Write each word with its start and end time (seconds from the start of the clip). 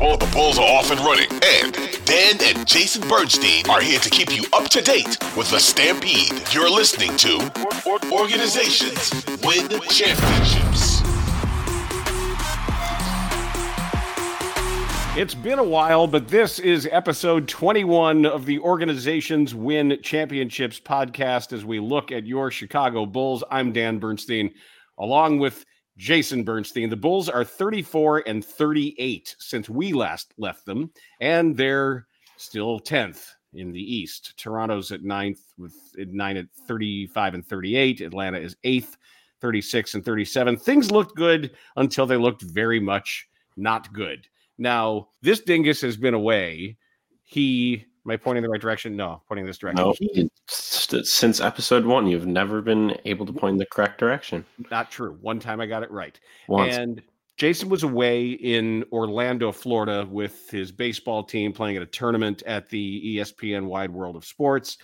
Bull, 0.00 0.16
the 0.16 0.24
Bulls 0.32 0.58
are 0.58 0.64
off 0.64 0.90
and 0.90 0.98
running, 1.00 1.28
and 1.44 1.74
Dan 2.06 2.36
and 2.42 2.66
Jason 2.66 3.06
Bernstein 3.06 3.68
are 3.68 3.82
here 3.82 3.98
to 3.98 4.08
keep 4.08 4.34
you 4.34 4.44
up 4.54 4.70
to 4.70 4.80
date 4.80 5.18
with 5.36 5.50
the 5.50 5.60
Stampede. 5.60 6.32
You're 6.54 6.70
listening 6.70 7.14
to 7.18 7.36
Organizations 8.10 9.12
Win 9.44 9.68
Championships. 9.90 11.02
It's 15.18 15.34
been 15.34 15.58
a 15.58 15.64
while, 15.64 16.06
but 16.06 16.28
this 16.28 16.58
is 16.58 16.88
episode 16.90 17.46
21 17.46 18.24
of 18.24 18.46
the 18.46 18.58
Organizations 18.60 19.54
Win 19.54 19.98
Championships 20.02 20.80
podcast 20.80 21.52
as 21.52 21.66
we 21.66 21.78
look 21.78 22.10
at 22.10 22.26
your 22.26 22.50
Chicago 22.50 23.04
Bulls. 23.04 23.44
I'm 23.50 23.74
Dan 23.74 23.98
Bernstein, 23.98 24.54
along 24.98 25.40
with 25.40 25.66
Jason 26.00 26.42
Bernstein. 26.42 26.88
The 26.88 26.96
Bulls 26.96 27.28
are 27.28 27.44
34 27.44 28.24
and 28.26 28.42
38 28.42 29.36
since 29.38 29.68
we 29.68 29.92
last 29.92 30.32
left 30.38 30.64
them, 30.64 30.90
and 31.20 31.54
they're 31.54 32.06
still 32.38 32.80
10th 32.80 33.26
in 33.52 33.70
the 33.70 33.94
East. 33.96 34.32
Toronto's 34.38 34.92
at 34.92 35.02
ninth 35.02 35.40
with 35.58 35.74
nine 35.98 36.38
at 36.38 36.46
35 36.66 37.34
and 37.34 37.46
38. 37.46 38.00
Atlanta 38.00 38.38
is 38.38 38.56
eighth, 38.64 38.96
36 39.42 39.94
and 39.94 40.02
37. 40.02 40.56
Things 40.56 40.90
looked 40.90 41.16
good 41.16 41.50
until 41.76 42.06
they 42.06 42.16
looked 42.16 42.40
very 42.40 42.80
much 42.80 43.28
not 43.58 43.92
good. 43.92 44.26
Now, 44.56 45.08
this 45.20 45.40
dingus 45.40 45.82
has 45.82 45.98
been 45.98 46.14
away. 46.14 46.78
He 47.24 47.84
Am 48.04 48.10
I 48.10 48.16
pointing 48.16 48.42
the 48.42 48.48
right 48.48 48.60
direction? 48.60 48.96
No, 48.96 49.22
pointing 49.28 49.46
this 49.46 49.58
direction. 49.58 49.84
No, 49.84 49.94
st- 50.46 51.02
uh, 51.02 51.04
since 51.04 51.40
episode 51.40 51.84
one, 51.84 52.06
you've 52.06 52.26
never 52.26 52.62
been 52.62 52.96
able 53.04 53.26
to 53.26 53.32
point 53.32 53.52
in 53.52 53.58
the 53.58 53.66
correct 53.66 53.98
direction. 53.98 54.44
Not 54.70 54.90
true. 54.90 55.18
One 55.20 55.38
time 55.38 55.60
I 55.60 55.66
got 55.66 55.82
it 55.82 55.90
right. 55.90 56.18
Once. 56.48 56.76
And 56.76 57.02
Jason 57.36 57.68
was 57.68 57.82
away 57.82 58.30
in 58.30 58.84
Orlando, 58.92 59.52
Florida, 59.52 60.06
with 60.10 60.50
his 60.50 60.72
baseball 60.72 61.22
team 61.24 61.52
playing 61.52 61.76
at 61.76 61.82
a 61.82 61.86
tournament 61.86 62.42
at 62.46 62.68
the 62.68 63.16
ESPN 63.16 63.66
Wide 63.66 63.90
World 63.90 64.16
of 64.16 64.24
Sports. 64.24 64.78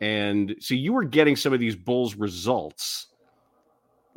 And 0.00 0.54
so 0.60 0.74
you 0.74 0.92
were 0.92 1.04
getting 1.04 1.36
some 1.36 1.52
of 1.52 1.60
these 1.60 1.74
Bulls 1.76 2.14
results 2.14 3.08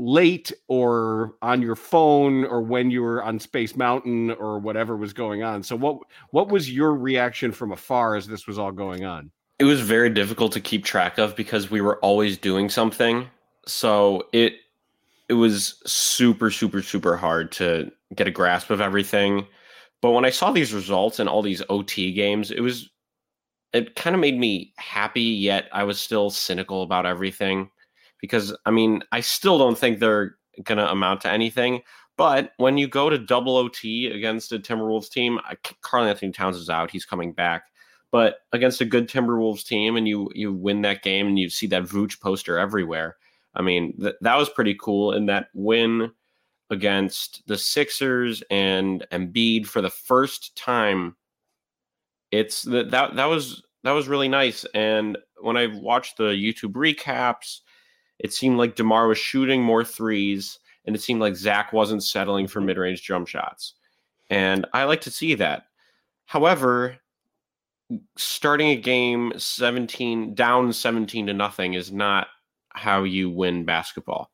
late 0.01 0.51
or 0.67 1.35
on 1.43 1.61
your 1.61 1.75
phone 1.75 2.43
or 2.45 2.59
when 2.61 2.89
you 2.89 3.03
were 3.03 3.23
on 3.23 3.39
Space 3.39 3.75
Mountain 3.75 4.31
or 4.31 4.57
whatever 4.57 4.97
was 4.97 5.13
going 5.13 5.43
on. 5.43 5.61
So 5.61 5.75
what 5.75 5.99
what 6.31 6.49
was 6.49 6.71
your 6.71 6.95
reaction 6.95 7.51
from 7.51 7.71
afar 7.71 8.15
as 8.15 8.25
this 8.25 8.47
was 8.47 8.57
all 8.57 8.71
going 8.71 9.05
on? 9.05 9.29
It 9.59 9.65
was 9.65 9.79
very 9.81 10.09
difficult 10.09 10.53
to 10.53 10.59
keep 10.59 10.83
track 10.83 11.19
of 11.19 11.35
because 11.35 11.69
we 11.69 11.81
were 11.81 11.97
always 11.99 12.35
doing 12.35 12.67
something. 12.67 13.27
So 13.67 14.27
it 14.33 14.55
it 15.29 15.35
was 15.35 15.81
super 15.85 16.49
super 16.49 16.81
super 16.81 17.15
hard 17.15 17.51
to 17.53 17.91
get 18.15 18.27
a 18.27 18.31
grasp 18.31 18.71
of 18.71 18.81
everything. 18.81 19.45
But 20.01 20.11
when 20.11 20.25
I 20.25 20.31
saw 20.31 20.51
these 20.51 20.73
results 20.73 21.19
and 21.19 21.29
all 21.29 21.43
these 21.43 21.61
OT 21.69 22.11
games, 22.11 22.49
it 22.49 22.61
was 22.61 22.89
it 23.71 23.95
kind 23.95 24.15
of 24.15 24.19
made 24.19 24.39
me 24.39 24.73
happy 24.77 25.21
yet 25.21 25.69
I 25.71 25.83
was 25.83 26.01
still 26.01 26.31
cynical 26.31 26.81
about 26.81 27.05
everything 27.05 27.69
because 28.21 28.55
I 28.65 28.71
mean, 28.71 29.03
I 29.11 29.19
still 29.19 29.57
don't 29.57 29.77
think 29.77 29.99
they're 29.99 30.37
going 30.63 30.77
to 30.77 30.89
amount 30.89 31.21
to 31.21 31.29
anything. 31.29 31.81
But 32.17 32.51
when 32.57 32.77
you 32.77 32.87
go 32.87 33.09
to 33.09 33.17
double 33.17 33.57
OT 33.57 34.07
against 34.07 34.51
a 34.51 34.59
Timberwolves 34.59 35.09
team, 35.09 35.39
Karl-Anthony 35.81 36.31
Towns 36.31 36.57
is 36.57 36.69
out; 36.69 36.91
he's 36.91 37.05
coming 37.05 37.33
back. 37.33 37.63
But 38.11 38.39
against 38.51 38.81
a 38.81 38.85
good 38.85 39.09
Timberwolves 39.09 39.65
team, 39.65 39.95
and 39.97 40.07
you 40.07 40.29
you 40.35 40.53
win 40.53 40.81
that 40.83 41.01
game, 41.01 41.27
and 41.27 41.39
you 41.39 41.49
see 41.49 41.67
that 41.67 41.83
Vooch 41.83 42.19
poster 42.21 42.57
everywhere. 42.57 43.17
I 43.55 43.61
mean, 43.61 43.97
th- 43.99 44.15
that 44.21 44.37
was 44.37 44.49
pretty 44.49 44.75
cool. 44.75 45.11
And 45.11 45.27
that 45.29 45.47
win 45.53 46.11
against 46.69 47.43
the 47.47 47.57
Sixers 47.57 48.43
and 48.49 49.05
Embiid 49.11 49.65
for 49.65 49.81
the 49.81 49.89
first 49.89 50.55
time, 50.55 51.15
it's 52.31 52.63
that 52.63 52.91
that 52.91 53.15
that 53.15 53.25
was 53.25 53.63
that 53.83 53.91
was 53.91 54.07
really 54.07 54.29
nice. 54.29 54.65
And 54.73 55.17
when 55.39 55.57
I 55.57 55.67
watched 55.67 56.17
the 56.17 56.31
YouTube 56.31 56.73
recaps 56.73 57.59
it 58.21 58.33
seemed 58.33 58.57
like 58.57 58.75
DeMar 58.75 59.07
was 59.07 59.17
shooting 59.17 59.63
more 59.63 59.83
threes, 59.83 60.59
and 60.85 60.95
it 60.95 61.01
seemed 61.01 61.21
like 61.21 61.35
Zach 61.35 61.73
wasn't 61.73 62.03
settling 62.03 62.47
for 62.47 62.61
mid 62.61 62.77
range 62.77 63.01
jump 63.01 63.27
shots. 63.27 63.73
And 64.29 64.65
I 64.73 64.85
like 64.85 65.01
to 65.01 65.11
see 65.11 65.35
that. 65.35 65.63
However, 66.25 66.97
starting 68.17 68.69
a 68.69 68.75
game 68.75 69.33
17 69.37 70.35
down 70.35 70.71
17 70.71 71.27
to 71.27 71.33
nothing 71.33 71.73
is 71.73 71.91
not 71.91 72.27
how 72.69 73.03
you 73.03 73.29
win 73.29 73.65
basketball. 73.65 74.31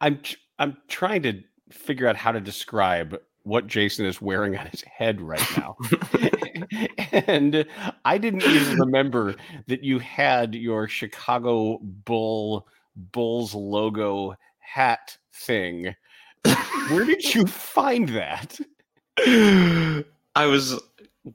I'm 0.00 0.20
I'm 0.58 0.76
trying 0.88 1.22
to 1.24 1.42
figure 1.70 2.06
out 2.06 2.16
how 2.16 2.32
to 2.32 2.40
describe 2.40 3.18
what 3.42 3.66
Jason 3.66 4.06
is 4.06 4.22
wearing 4.22 4.56
on 4.56 4.66
his 4.66 4.82
head 4.82 5.20
right 5.20 5.44
now. 5.56 5.76
and 7.26 7.66
I 8.04 8.16
didn't 8.16 8.44
even 8.44 8.78
remember 8.78 9.34
that 9.66 9.82
you 9.82 9.98
had 9.98 10.54
your 10.54 10.86
Chicago 10.86 11.78
Bull 11.82 12.68
Bulls 12.96 13.54
logo 13.54 14.34
hat 14.58 15.16
thing. 15.34 15.94
Where 16.88 17.04
did 17.04 17.34
you 17.34 17.46
find 17.46 18.08
that? 18.10 18.58
I 19.18 20.46
was 20.46 20.80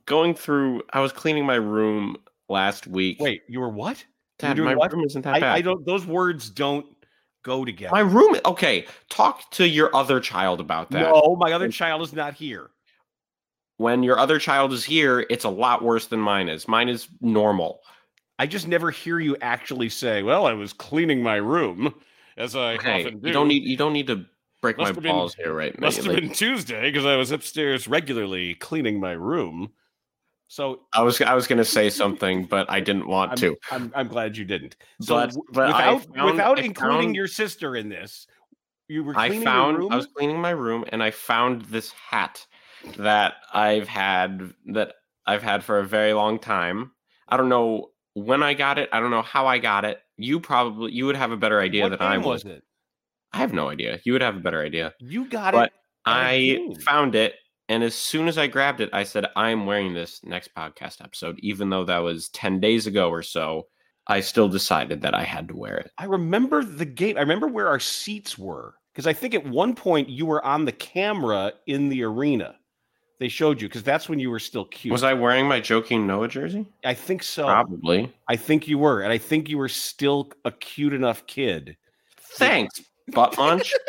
going 0.05 0.33
through. 0.33 0.83
I 0.91 0.99
was 0.99 1.11
cleaning 1.11 1.45
my 1.45 1.55
room 1.55 2.17
last 2.49 2.87
week. 2.87 3.19
Wait, 3.19 3.43
you 3.47 3.59
were 3.59 3.69
what? 3.69 4.03
Dad, 4.39 4.57
my 4.59 4.75
what? 4.75 4.93
room 4.93 5.03
isn't 5.03 5.23
that 5.23 5.35
I, 5.35 5.39
bad. 5.39 5.55
I 5.55 5.61
don't. 5.61 5.85
Those 5.85 6.05
words 6.05 6.49
don't 6.49 6.85
go 7.43 7.65
together. 7.65 7.93
My 7.93 8.01
room. 8.01 8.37
Okay, 8.45 8.85
talk 9.09 9.49
to 9.51 9.67
your 9.67 9.95
other 9.95 10.19
child 10.19 10.59
about 10.59 10.91
that. 10.91 11.01
No, 11.01 11.35
my 11.39 11.53
other 11.53 11.71
child 11.71 12.01
is 12.01 12.13
not 12.13 12.33
here. 12.33 12.69
When 13.77 14.01
your 14.01 14.17
other 14.17 14.39
child 14.39 14.73
is 14.73 14.83
here, 14.83 15.25
it's 15.29 15.45
a 15.45 15.49
lot 15.49 15.83
worse 15.83 16.07
than 16.07 16.19
mine 16.19 16.49
is. 16.49 16.67
Mine 16.67 16.89
is 16.89 17.07
normal. 17.21 17.81
I 18.39 18.45
just 18.45 18.67
never 18.67 18.91
hear 18.91 19.19
you 19.19 19.35
actually 19.41 19.89
say, 19.89 20.23
"Well, 20.23 20.45
I 20.45 20.53
was 20.53 20.73
cleaning 20.73 21.23
my 21.23 21.35
room," 21.35 21.93
as 22.37 22.55
I 22.55 22.75
okay, 22.75 23.01
often 23.01 23.19
do. 23.19 23.27
You 23.27 23.33
don't 23.33 23.47
need 23.47 23.63
you 23.63 23.77
don't 23.77 23.93
need 23.93 24.07
to 24.07 24.25
break 24.61 24.77
must 24.77 24.95
my 24.95 25.01
balls 25.01 25.35
been, 25.35 25.45
here 25.45 25.53
right 25.53 25.79
now. 25.79 25.87
Must 25.87 26.03
have 26.03 26.15
been 26.15 26.31
Tuesday 26.31 26.91
because 26.91 27.05
I 27.05 27.15
was 27.15 27.31
upstairs 27.31 27.87
regularly 27.87 28.55
cleaning 28.55 28.99
my 28.99 29.11
room. 29.11 29.71
So 30.47 30.81
I 30.93 31.01
was 31.01 31.19
I 31.21 31.33
was 31.33 31.47
going 31.47 31.57
to 31.57 31.65
say 31.65 31.89
something, 32.01 32.45
but 32.45 32.69
I 32.69 32.79
didn't 32.79 33.07
want 33.07 33.31
I'm, 33.31 33.37
to. 33.37 33.55
I'm, 33.71 33.91
I'm 33.95 34.07
glad 34.07 34.37
you 34.37 34.45
didn't. 34.45 34.75
So 35.01 35.15
but, 35.15 35.35
but 35.51 35.67
without 35.67 36.05
found, 36.05 36.31
without 36.31 36.59
including 36.59 37.07
found, 37.07 37.15
your 37.15 37.27
sister 37.27 37.75
in 37.75 37.89
this, 37.89 38.27
you 38.87 39.03
were 39.03 39.17
I 39.17 39.39
found 39.39 39.91
I 39.91 39.95
was 39.95 40.07
cleaning 40.07 40.39
my 40.39 40.51
room 40.51 40.85
and 40.89 41.03
I 41.03 41.11
found 41.11 41.63
this 41.63 41.91
hat 41.91 42.45
that 42.97 43.35
I've 43.53 43.87
had 43.87 44.53
that 44.67 44.93
I've 45.25 45.43
had 45.43 45.63
for 45.63 45.79
a 45.79 45.85
very 45.85 46.13
long 46.13 46.39
time. 46.39 46.91
I 47.27 47.35
don't 47.35 47.49
know 47.49 47.89
when 48.17 48.41
I 48.41 48.53
got 48.55 48.79
it. 48.79 48.89
I 48.91 48.99
don't 48.99 49.11
know 49.11 49.21
how 49.21 49.45
I 49.45 49.59
got 49.59 49.85
it. 49.85 49.99
You 50.17 50.39
probably 50.39 50.91
you 50.91 51.05
would 51.05 51.15
have 51.15 51.31
a 51.31 51.37
better 51.37 51.59
idea 51.59 51.83
what 51.83 51.91
than 51.91 52.01
I 52.01 52.17
was. 52.17 52.43
it? 52.43 52.63
I 53.31 53.37
have 53.37 53.53
no 53.53 53.69
idea. 53.69 53.99
You 54.03 54.13
would 54.13 54.21
have 54.21 54.35
a 54.35 54.39
better 54.39 54.61
idea. 54.61 54.93
You 54.99 55.29
got 55.29 55.53
but 55.53 55.67
it. 55.67 55.73
But 56.05 56.11
I 56.11 56.75
found 56.85 57.15
it, 57.15 57.35
and 57.69 57.83
as 57.83 57.93
soon 57.93 58.27
as 58.27 58.37
I 58.37 58.47
grabbed 58.47 58.81
it, 58.81 58.89
I 58.93 59.03
said, 59.03 59.27
"I'm 59.35 59.65
wearing 59.65 59.93
this 59.93 60.21
next 60.23 60.55
podcast 60.55 61.01
episode." 61.01 61.37
Even 61.39 61.69
though 61.69 61.83
that 61.83 61.99
was 61.99 62.29
ten 62.29 62.59
days 62.59 62.87
ago 62.87 63.09
or 63.09 63.21
so, 63.21 63.67
I 64.07 64.21
still 64.21 64.49
decided 64.49 65.01
that 65.01 65.13
I 65.13 65.23
had 65.23 65.47
to 65.49 65.55
wear 65.55 65.77
it. 65.77 65.91
I 65.97 66.05
remember 66.05 66.63
the 66.63 66.85
game. 66.85 67.17
I 67.17 67.21
remember 67.21 67.47
where 67.47 67.67
our 67.67 67.79
seats 67.79 68.37
were 68.37 68.75
because 68.93 69.05
I 69.05 69.13
think 69.13 69.35
at 69.35 69.45
one 69.45 69.75
point 69.75 70.09
you 70.09 70.25
were 70.25 70.43
on 70.43 70.65
the 70.65 70.71
camera 70.71 71.53
in 71.67 71.89
the 71.89 72.03
arena 72.03 72.55
they 73.19 73.27
showed 73.27 73.61
you 73.61 73.67
because 73.67 73.83
that's 73.83 74.07
when 74.07 74.19
you 74.19 74.29
were 74.29 74.39
still 74.39 74.65
cute. 74.65 74.91
Was 74.91 75.03
I 75.03 75.13
wearing 75.13 75.47
my 75.47 75.59
Joakim 75.59 76.05
Noah 76.05 76.27
jersey? 76.27 76.65
I 76.83 76.93
think 76.93 77.23
so. 77.23 77.45
Probably. 77.45 78.13
I 78.27 78.35
think 78.35 78.67
you 78.67 78.77
were, 78.77 79.01
and 79.01 79.11
I 79.11 79.17
think 79.17 79.49
you 79.49 79.57
were 79.57 79.69
still 79.69 80.31
a 80.45 80.51
cute 80.51 80.93
enough 80.93 81.25
kid. 81.27 81.77
Thanks, 82.17 82.81
butt 83.07 83.37
munch. 83.37 83.73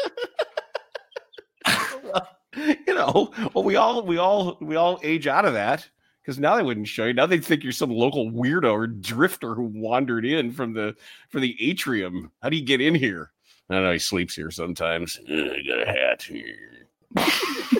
you 2.56 2.94
know, 2.94 3.32
well, 3.54 3.64
we 3.64 3.76
all 3.76 4.02
we 4.02 4.18
all 4.18 4.56
we 4.60 4.76
all 4.76 5.00
age 5.02 5.26
out 5.26 5.44
of 5.44 5.52
that 5.54 5.88
because 6.22 6.38
now 6.38 6.56
they 6.56 6.62
wouldn't 6.62 6.88
show 6.88 7.06
you. 7.06 7.12
Now 7.12 7.26
they'd 7.26 7.44
think 7.44 7.62
you're 7.62 7.72
some 7.72 7.90
local 7.90 8.30
weirdo 8.30 8.72
or 8.72 8.86
drifter 8.86 9.54
who 9.54 9.64
wandered 9.64 10.24
in 10.24 10.52
from 10.52 10.72
the 10.72 10.94
from 11.28 11.42
the 11.42 11.56
atrium. 11.60 12.30
How 12.42 12.48
do 12.48 12.56
you 12.56 12.64
get 12.64 12.80
in 12.80 12.94
here? 12.94 13.30
I 13.70 13.74
don't 13.74 13.84
know. 13.84 13.92
He 13.92 13.98
sleeps 13.98 14.34
here 14.34 14.50
sometimes. 14.50 15.18
I 15.28 15.62
got 15.66 15.82
a 15.82 15.86
hat 15.86 16.22
here. 16.22 16.88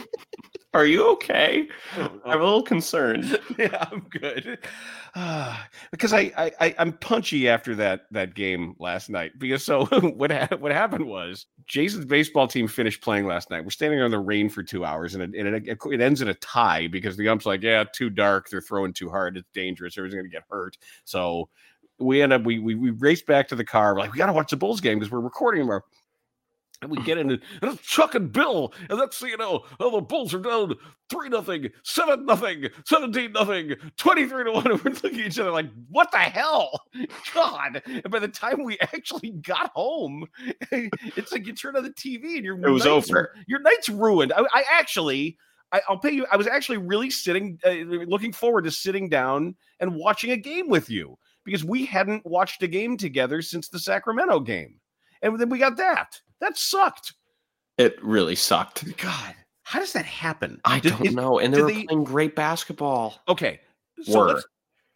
Are 0.78 0.86
you 0.86 1.08
okay? 1.14 1.66
I'm 1.96 2.20
a 2.24 2.44
little 2.44 2.62
concerned. 2.62 3.36
yeah, 3.58 3.88
I'm 3.90 4.06
good. 4.10 4.60
Uh, 5.12 5.58
because 5.90 6.12
I, 6.12 6.30
I 6.60 6.72
I'm 6.78 6.92
punchy 6.92 7.48
after 7.48 7.74
that 7.74 8.02
that 8.12 8.34
game 8.34 8.76
last 8.78 9.10
night. 9.10 9.32
Because 9.38 9.64
so 9.64 9.86
what 10.16 10.30
ha- 10.30 10.56
what 10.56 10.70
happened 10.70 11.04
was 11.04 11.46
Jason's 11.66 12.04
baseball 12.04 12.46
team 12.46 12.68
finished 12.68 13.02
playing 13.02 13.26
last 13.26 13.50
night. 13.50 13.64
We're 13.64 13.70
standing 13.70 13.98
in 13.98 14.12
the 14.12 14.20
rain 14.20 14.48
for 14.48 14.62
two 14.62 14.84
hours, 14.84 15.16
and 15.16 15.22
it, 15.24 15.36
and 15.36 15.66
it, 15.66 15.78
it 15.84 16.00
ends 16.00 16.22
in 16.22 16.28
a 16.28 16.34
tie 16.34 16.86
because 16.86 17.16
the 17.16 17.28
ump's 17.28 17.44
like, 17.44 17.64
yeah, 17.64 17.82
too 17.92 18.08
dark. 18.08 18.48
They're 18.48 18.60
throwing 18.60 18.92
too 18.92 19.08
hard. 19.08 19.36
It's 19.36 19.50
dangerous. 19.52 19.98
Everyone's 19.98 20.14
gonna 20.14 20.28
get 20.28 20.44
hurt. 20.48 20.78
So 21.04 21.48
we 21.98 22.22
end 22.22 22.32
up 22.32 22.44
we 22.44 22.60
we, 22.60 22.76
we 22.76 22.90
race 22.90 23.22
back 23.22 23.48
to 23.48 23.56
the 23.56 23.64
car. 23.64 23.94
We're 23.94 24.00
like, 24.02 24.12
we 24.12 24.18
got 24.18 24.26
to 24.26 24.32
watch 24.32 24.50
the 24.50 24.56
Bulls 24.56 24.80
game 24.80 25.00
because 25.00 25.10
we're 25.10 25.18
recording 25.18 25.62
tomorrow. 25.62 25.82
And 26.80 26.92
we 26.92 27.02
get 27.02 27.18
into 27.18 27.40
and 27.60 27.72
it's 27.72 27.82
Chuck 27.82 28.14
and 28.14 28.30
Bill, 28.30 28.72
and 28.88 29.00
that's 29.00 29.20
you 29.20 29.36
know, 29.36 29.64
oh 29.80 29.90
the 29.90 30.00
Bulls 30.00 30.32
are 30.32 30.38
down 30.38 30.76
three 31.10 31.28
nothing, 31.28 31.68
seven 31.82 32.24
nothing, 32.24 32.68
seventeen 32.86 33.32
nothing, 33.32 33.74
twenty 33.96 34.28
three 34.28 34.44
to 34.44 34.52
one. 34.52 34.70
And 34.70 34.80
we're 34.84 34.92
looking 34.92 35.20
at 35.20 35.26
each 35.26 35.38
other 35.40 35.50
like, 35.50 35.68
what 35.88 36.12
the 36.12 36.18
hell, 36.18 36.84
God! 37.34 37.82
And 37.84 38.10
by 38.10 38.20
the 38.20 38.28
time 38.28 38.62
we 38.62 38.78
actually 38.78 39.30
got 39.30 39.72
home, 39.74 40.24
it's 40.70 41.32
like 41.32 41.48
you 41.48 41.52
turn 41.52 41.76
on 41.76 41.82
the 41.82 41.90
TV 41.90 42.36
and 42.36 42.44
your 42.44 42.56
it 42.64 42.70
was 42.70 42.86
over. 42.86 43.34
Your 43.48 43.58
night's 43.58 43.88
ruined. 43.88 44.32
I, 44.32 44.42
I 44.54 44.64
actually, 44.70 45.36
I, 45.72 45.80
will 45.88 45.98
pay 45.98 46.12
you. 46.12 46.26
I 46.30 46.36
was 46.36 46.46
actually 46.46 46.78
really 46.78 47.10
sitting, 47.10 47.58
uh, 47.66 47.70
looking 48.06 48.32
forward 48.32 48.66
to 48.66 48.70
sitting 48.70 49.08
down 49.08 49.56
and 49.80 49.96
watching 49.96 50.30
a 50.30 50.36
game 50.36 50.68
with 50.68 50.88
you 50.88 51.18
because 51.44 51.64
we 51.64 51.84
hadn't 51.84 52.24
watched 52.24 52.62
a 52.62 52.68
game 52.68 52.96
together 52.96 53.42
since 53.42 53.68
the 53.68 53.80
Sacramento 53.80 54.38
game, 54.38 54.76
and 55.22 55.40
then 55.40 55.48
we 55.48 55.58
got 55.58 55.76
that. 55.78 56.20
That 56.40 56.56
sucked. 56.56 57.14
It 57.76 58.02
really 58.02 58.34
sucked. 58.34 58.96
God, 58.96 59.34
how 59.62 59.78
does 59.78 59.92
that 59.92 60.04
happen? 60.04 60.60
I 60.64 60.80
did, 60.80 60.92
don't 60.92 61.06
is, 61.06 61.14
know. 61.14 61.38
And 61.38 61.54
they 61.54 61.62
were 61.62 61.72
they, 61.72 61.84
playing 61.84 62.04
great 62.04 62.34
basketball. 62.34 63.20
Okay, 63.28 63.60
so 64.02 64.20
let's, 64.20 64.46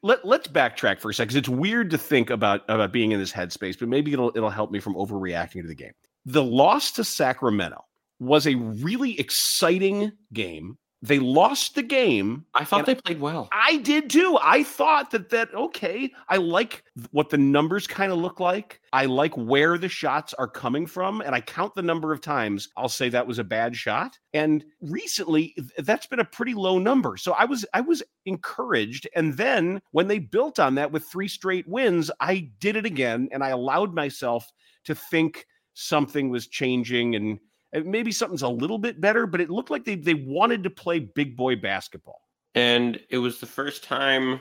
let, 0.02 0.24
let's 0.24 0.48
backtrack 0.48 1.00
for 1.00 1.10
a 1.10 1.14
second 1.14 1.36
it's 1.36 1.48
weird 1.48 1.90
to 1.90 1.98
think 1.98 2.30
about 2.30 2.62
about 2.68 2.92
being 2.92 3.12
in 3.12 3.20
this 3.20 3.32
headspace, 3.32 3.78
but 3.78 3.88
maybe 3.88 4.12
it'll 4.12 4.32
it'll 4.34 4.50
help 4.50 4.70
me 4.70 4.80
from 4.80 4.94
overreacting 4.94 5.62
to 5.62 5.68
the 5.68 5.74
game. 5.74 5.92
The 6.24 6.42
loss 6.42 6.92
to 6.92 7.04
Sacramento 7.04 7.84
was 8.20 8.46
a 8.46 8.54
really 8.54 9.18
exciting 9.18 10.12
game 10.32 10.78
they 11.02 11.18
lost 11.18 11.74
the 11.74 11.82
game. 11.82 12.46
I 12.54 12.64
thought 12.64 12.86
they 12.86 12.94
played 12.94 13.20
well. 13.20 13.48
I 13.50 13.78
did 13.78 14.08
too. 14.08 14.38
I 14.40 14.62
thought 14.62 15.10
that 15.10 15.30
that 15.30 15.52
okay. 15.52 16.12
I 16.28 16.36
like 16.36 16.84
what 17.10 17.28
the 17.28 17.38
numbers 17.38 17.88
kind 17.88 18.12
of 18.12 18.18
look 18.18 18.38
like. 18.38 18.80
I 18.92 19.06
like 19.06 19.36
where 19.36 19.78
the 19.78 19.88
shots 19.88 20.32
are 20.34 20.46
coming 20.46 20.86
from, 20.86 21.20
and 21.20 21.34
I 21.34 21.40
count 21.40 21.74
the 21.74 21.82
number 21.82 22.12
of 22.12 22.20
times 22.20 22.68
I'll 22.76 22.88
say 22.88 23.08
that 23.08 23.26
was 23.26 23.40
a 23.40 23.44
bad 23.44 23.74
shot. 23.74 24.16
And 24.32 24.64
recently, 24.80 25.56
that's 25.78 26.06
been 26.06 26.20
a 26.20 26.24
pretty 26.24 26.54
low 26.54 26.78
number. 26.78 27.16
So 27.16 27.32
I 27.32 27.46
was 27.46 27.66
I 27.74 27.80
was 27.80 28.04
encouraged. 28.24 29.08
And 29.16 29.36
then 29.36 29.82
when 29.90 30.06
they 30.06 30.20
built 30.20 30.60
on 30.60 30.76
that 30.76 30.92
with 30.92 31.04
three 31.04 31.28
straight 31.28 31.66
wins, 31.66 32.12
I 32.20 32.50
did 32.60 32.76
it 32.76 32.86
again, 32.86 33.28
and 33.32 33.42
I 33.42 33.48
allowed 33.48 33.92
myself 33.92 34.48
to 34.84 34.94
think 34.94 35.46
something 35.74 36.30
was 36.30 36.46
changing 36.46 37.16
and 37.16 37.40
maybe 37.72 38.12
something's 38.12 38.42
a 38.42 38.48
little 38.48 38.78
bit 38.78 39.00
better, 39.00 39.26
but 39.26 39.40
it 39.40 39.50
looked 39.50 39.70
like 39.70 39.84
they 39.84 39.94
they 39.94 40.14
wanted 40.14 40.62
to 40.64 40.70
play 40.70 40.98
big 40.98 41.36
boy 41.36 41.56
basketball. 41.56 42.20
And 42.54 43.00
it 43.08 43.18
was 43.18 43.40
the 43.40 43.46
first 43.46 43.82
time 43.82 44.40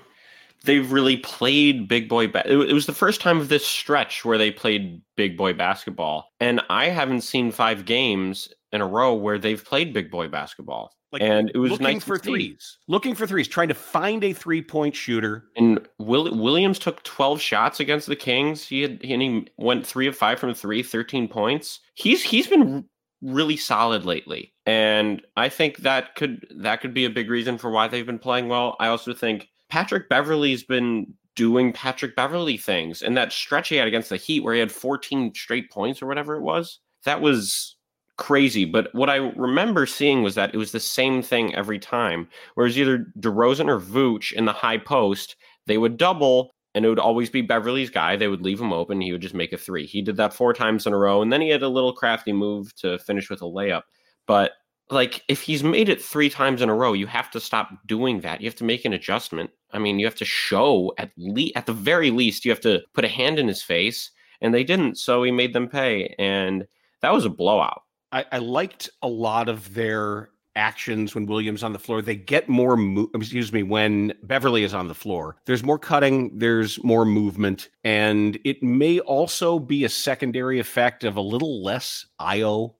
they've 0.63 0.91
really 0.91 1.17
played 1.17 1.87
big 1.87 2.09
boy. 2.09 2.27
Ba- 2.27 2.49
it 2.49 2.73
was 2.73 2.85
the 2.85 2.93
first 2.93 3.21
time 3.21 3.39
of 3.39 3.49
this 3.49 3.65
stretch 3.65 4.25
where 4.25 4.37
they 4.37 4.51
played 4.51 5.01
big 5.15 5.37
boy 5.37 5.53
basketball, 5.53 6.31
and 6.39 6.61
I 6.69 6.89
haven't 6.89 7.21
seen 7.21 7.51
five 7.51 7.85
games 7.85 8.49
in 8.71 8.81
a 8.81 8.87
row 8.87 9.13
where 9.13 9.37
they've 9.37 9.63
played 9.63 9.93
big 9.93 10.11
boy 10.11 10.27
basketball. 10.27 10.93
Like 11.11 11.21
and 11.21 11.51
it 11.53 11.57
was 11.57 11.71
looking 11.71 11.95
nice 11.95 12.03
for 12.05 12.17
threes, 12.17 12.77
looking 12.87 13.15
for 13.15 13.27
threes, 13.27 13.47
trying 13.49 13.67
to 13.67 13.73
find 13.73 14.23
a 14.23 14.31
three 14.31 14.61
point 14.61 14.95
shooter. 14.95 15.43
And 15.57 15.85
Will, 15.99 16.33
Williams 16.37 16.79
took 16.79 17.03
12 17.03 17.41
shots 17.41 17.81
against 17.81 18.07
the 18.07 18.15
Kings. 18.15 18.65
He 18.65 18.81
had 18.81 19.03
and 19.03 19.21
he 19.21 19.47
went 19.57 19.85
three 19.85 20.07
of 20.07 20.15
five 20.15 20.39
from 20.39 20.53
three, 20.53 20.81
13 20.81 21.27
points. 21.27 21.81
He's 21.95 22.23
he's 22.23 22.47
been 22.47 22.85
really 23.21 23.57
solid 23.57 24.05
lately. 24.05 24.53
And 24.65 25.21
I 25.37 25.49
think 25.49 25.77
that 25.77 26.15
could 26.15 26.45
that 26.55 26.81
could 26.81 26.93
be 26.93 27.05
a 27.05 27.09
big 27.09 27.29
reason 27.29 27.57
for 27.57 27.71
why 27.71 27.87
they've 27.87 28.05
been 28.05 28.19
playing 28.19 28.47
well. 28.47 28.75
I 28.79 28.87
also 28.87 29.13
think 29.13 29.49
Patrick 29.69 30.09
Beverley's 30.09 30.63
been 30.63 31.13
doing 31.35 31.71
Patrick 31.73 32.15
Beverley 32.15 32.57
things. 32.57 33.01
And 33.01 33.15
that 33.17 33.31
stretch 33.31 33.69
he 33.69 33.75
had 33.75 33.87
against 33.87 34.09
the 34.09 34.17
Heat 34.17 34.41
where 34.43 34.53
he 34.53 34.59
had 34.59 34.71
14 34.71 35.33
straight 35.33 35.71
points 35.71 36.01
or 36.01 36.07
whatever 36.07 36.35
it 36.35 36.41
was, 36.41 36.79
that 37.05 37.21
was 37.21 37.75
crazy. 38.17 38.65
But 38.65 38.93
what 38.93 39.09
I 39.09 39.15
remember 39.15 39.85
seeing 39.85 40.23
was 40.23 40.35
that 40.35 40.53
it 40.53 40.57
was 40.57 40.71
the 40.71 40.79
same 40.79 41.21
thing 41.21 41.55
every 41.55 41.79
time. 41.79 42.27
Whereas 42.55 42.77
either 42.77 43.07
DeRozan 43.19 43.69
or 43.69 43.79
Vooch 43.79 44.31
in 44.33 44.45
the 44.45 44.53
high 44.53 44.77
post, 44.77 45.35
they 45.67 45.77
would 45.77 45.97
double 45.97 46.51
and 46.73 46.85
it 46.85 46.89
would 46.89 46.99
always 46.99 47.29
be 47.29 47.41
Beverley's 47.41 47.89
guy. 47.89 48.15
They 48.15 48.27
would 48.27 48.41
leave 48.41 48.59
him 48.59 48.73
open. 48.73 49.01
He 49.01 49.11
would 49.11 49.21
just 49.21 49.35
make 49.35 49.53
a 49.53 49.57
three. 49.57 49.85
He 49.85 50.01
did 50.01 50.17
that 50.17 50.33
four 50.33 50.53
times 50.53 50.85
in 50.85 50.93
a 50.93 50.97
row, 50.97 51.21
and 51.21 51.31
then 51.31 51.41
he 51.41 51.49
had 51.49 51.63
a 51.63 51.69
little 51.69 51.93
crafty 51.93 52.33
move 52.33 52.73
to 52.77 52.97
finish 52.99 53.29
with 53.29 53.41
a 53.41 53.45
layup. 53.45 53.83
But 54.27 54.51
like, 54.89 55.23
if 55.27 55.41
he's 55.41 55.63
made 55.63 55.89
it 55.89 56.01
three 56.01 56.29
times 56.29 56.61
in 56.61 56.69
a 56.69 56.75
row, 56.75 56.93
you 56.93 57.07
have 57.07 57.31
to 57.31 57.39
stop 57.39 57.69
doing 57.85 58.21
that. 58.21 58.41
You 58.41 58.47
have 58.47 58.55
to 58.55 58.63
make 58.63 58.85
an 58.85 58.93
adjustment. 58.93 59.49
I 59.71 59.79
mean, 59.79 59.99
you 59.99 60.05
have 60.05 60.15
to 60.15 60.25
show 60.25 60.93
at 60.97 61.11
least, 61.17 61.55
at 61.55 61.65
the 61.65 61.73
very 61.73 62.11
least, 62.11 62.43
you 62.43 62.51
have 62.51 62.61
to 62.61 62.81
put 62.93 63.05
a 63.05 63.09
hand 63.09 63.39
in 63.39 63.47
his 63.47 63.63
face, 63.63 64.11
and 64.41 64.53
they 64.53 64.63
didn't. 64.63 64.97
So 64.97 65.23
he 65.23 65.31
made 65.31 65.53
them 65.53 65.69
pay, 65.69 66.13
and 66.19 66.67
that 67.01 67.13
was 67.13 67.25
a 67.25 67.29
blowout. 67.29 67.83
I, 68.11 68.25
I 68.31 68.37
liked 68.39 68.89
a 69.01 69.07
lot 69.07 69.47
of 69.47 69.73
their 69.73 70.29
actions 70.55 71.15
when 71.15 71.25
Williams 71.25 71.63
on 71.63 71.73
the 71.73 71.79
floor. 71.79 72.01
They 72.01 72.15
get 72.15 72.49
more, 72.49 72.75
mo- 72.75 73.09
excuse 73.15 73.53
me, 73.53 73.63
when 73.63 74.13
Beverley 74.23 74.63
is 74.63 74.73
on 74.73 74.87
the 74.87 74.95
floor. 74.95 75.37
There's 75.45 75.63
more 75.63 75.79
cutting, 75.79 76.37
there's 76.37 76.83
more 76.83 77.05
movement, 77.05 77.69
and 77.83 78.37
it 78.43 78.61
may 78.61 78.99
also 78.99 79.59
be 79.59 79.83
a 79.83 79.89
secondary 79.89 80.59
effect 80.59 81.03
of 81.03 81.15
a 81.17 81.21
little 81.21 81.63
less 81.63 82.05
Ayo. 82.19 82.75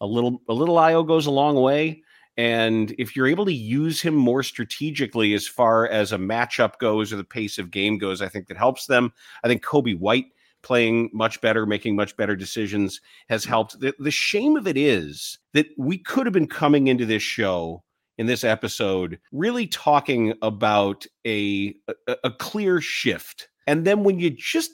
A 0.00 0.06
little, 0.06 0.42
a 0.48 0.52
little 0.52 0.76
Ayo 0.76 1.06
goes 1.06 1.26
a 1.26 1.30
long 1.30 1.56
way. 1.56 2.02
And 2.36 2.92
if 2.98 3.14
you're 3.14 3.28
able 3.28 3.44
to 3.44 3.52
use 3.52 4.00
him 4.00 4.14
more 4.14 4.42
strategically 4.42 5.34
as 5.34 5.46
far 5.46 5.86
as 5.86 6.10
a 6.10 6.18
matchup 6.18 6.78
goes 6.78 7.12
or 7.12 7.16
the 7.16 7.24
pace 7.24 7.58
of 7.58 7.70
game 7.70 7.96
goes, 7.96 8.20
I 8.20 8.28
think 8.28 8.48
that 8.48 8.56
helps 8.56 8.86
them. 8.86 9.12
I 9.44 9.48
think 9.48 9.64
Coby 9.64 9.96
White 9.96 10.26
playing 10.64 11.10
much 11.12 11.40
better, 11.40 11.66
making 11.66 11.94
much 11.94 12.16
better 12.16 12.34
decisions 12.34 13.00
has 13.28 13.42
mm-hmm. 13.42 13.50
helped. 13.50 13.78
The, 13.78 13.94
the 14.00 14.10
shame 14.10 14.56
of 14.56 14.66
it 14.66 14.76
is 14.76 15.38
that 15.52 15.66
we 15.78 15.98
could 15.98 16.26
have 16.26 16.32
been 16.32 16.48
coming 16.48 16.88
into 16.88 17.06
this 17.06 17.22
show 17.22 17.84
in 18.18 18.26
this 18.26 18.44
episode 18.44 19.18
really 19.32 19.66
talking 19.66 20.34
about 20.42 21.06
a, 21.26 21.74
a, 22.08 22.16
a 22.24 22.30
clear 22.30 22.80
shift. 22.80 23.48
And 23.66 23.84
then 23.84 24.04
when 24.04 24.18
you 24.18 24.30
just 24.30 24.72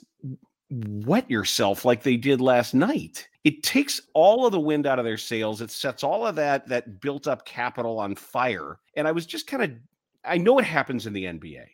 wet 0.69 1.29
yourself 1.29 1.83
like 1.85 2.03
they 2.03 2.17
did 2.17 2.39
last 2.39 2.73
night, 2.73 3.27
it 3.43 3.63
takes 3.63 3.99
all 4.13 4.45
of 4.45 4.51
the 4.51 4.59
wind 4.59 4.85
out 4.85 4.99
of 4.99 5.05
their 5.05 5.17
sails. 5.17 5.61
It 5.61 5.71
sets 5.71 6.03
all 6.03 6.25
of 6.25 6.35
that 6.35 6.67
that 6.67 7.01
built 7.01 7.27
up 7.27 7.45
capital 7.45 7.99
on 7.99 8.15
fire. 8.15 8.79
And 8.95 9.07
I 9.07 9.11
was 9.11 9.25
just 9.25 9.47
kind 9.47 9.63
of 9.63 9.71
I 10.23 10.37
know 10.37 10.59
it 10.59 10.65
happens 10.65 11.07
in 11.07 11.13
the 11.13 11.25
NBA 11.25 11.65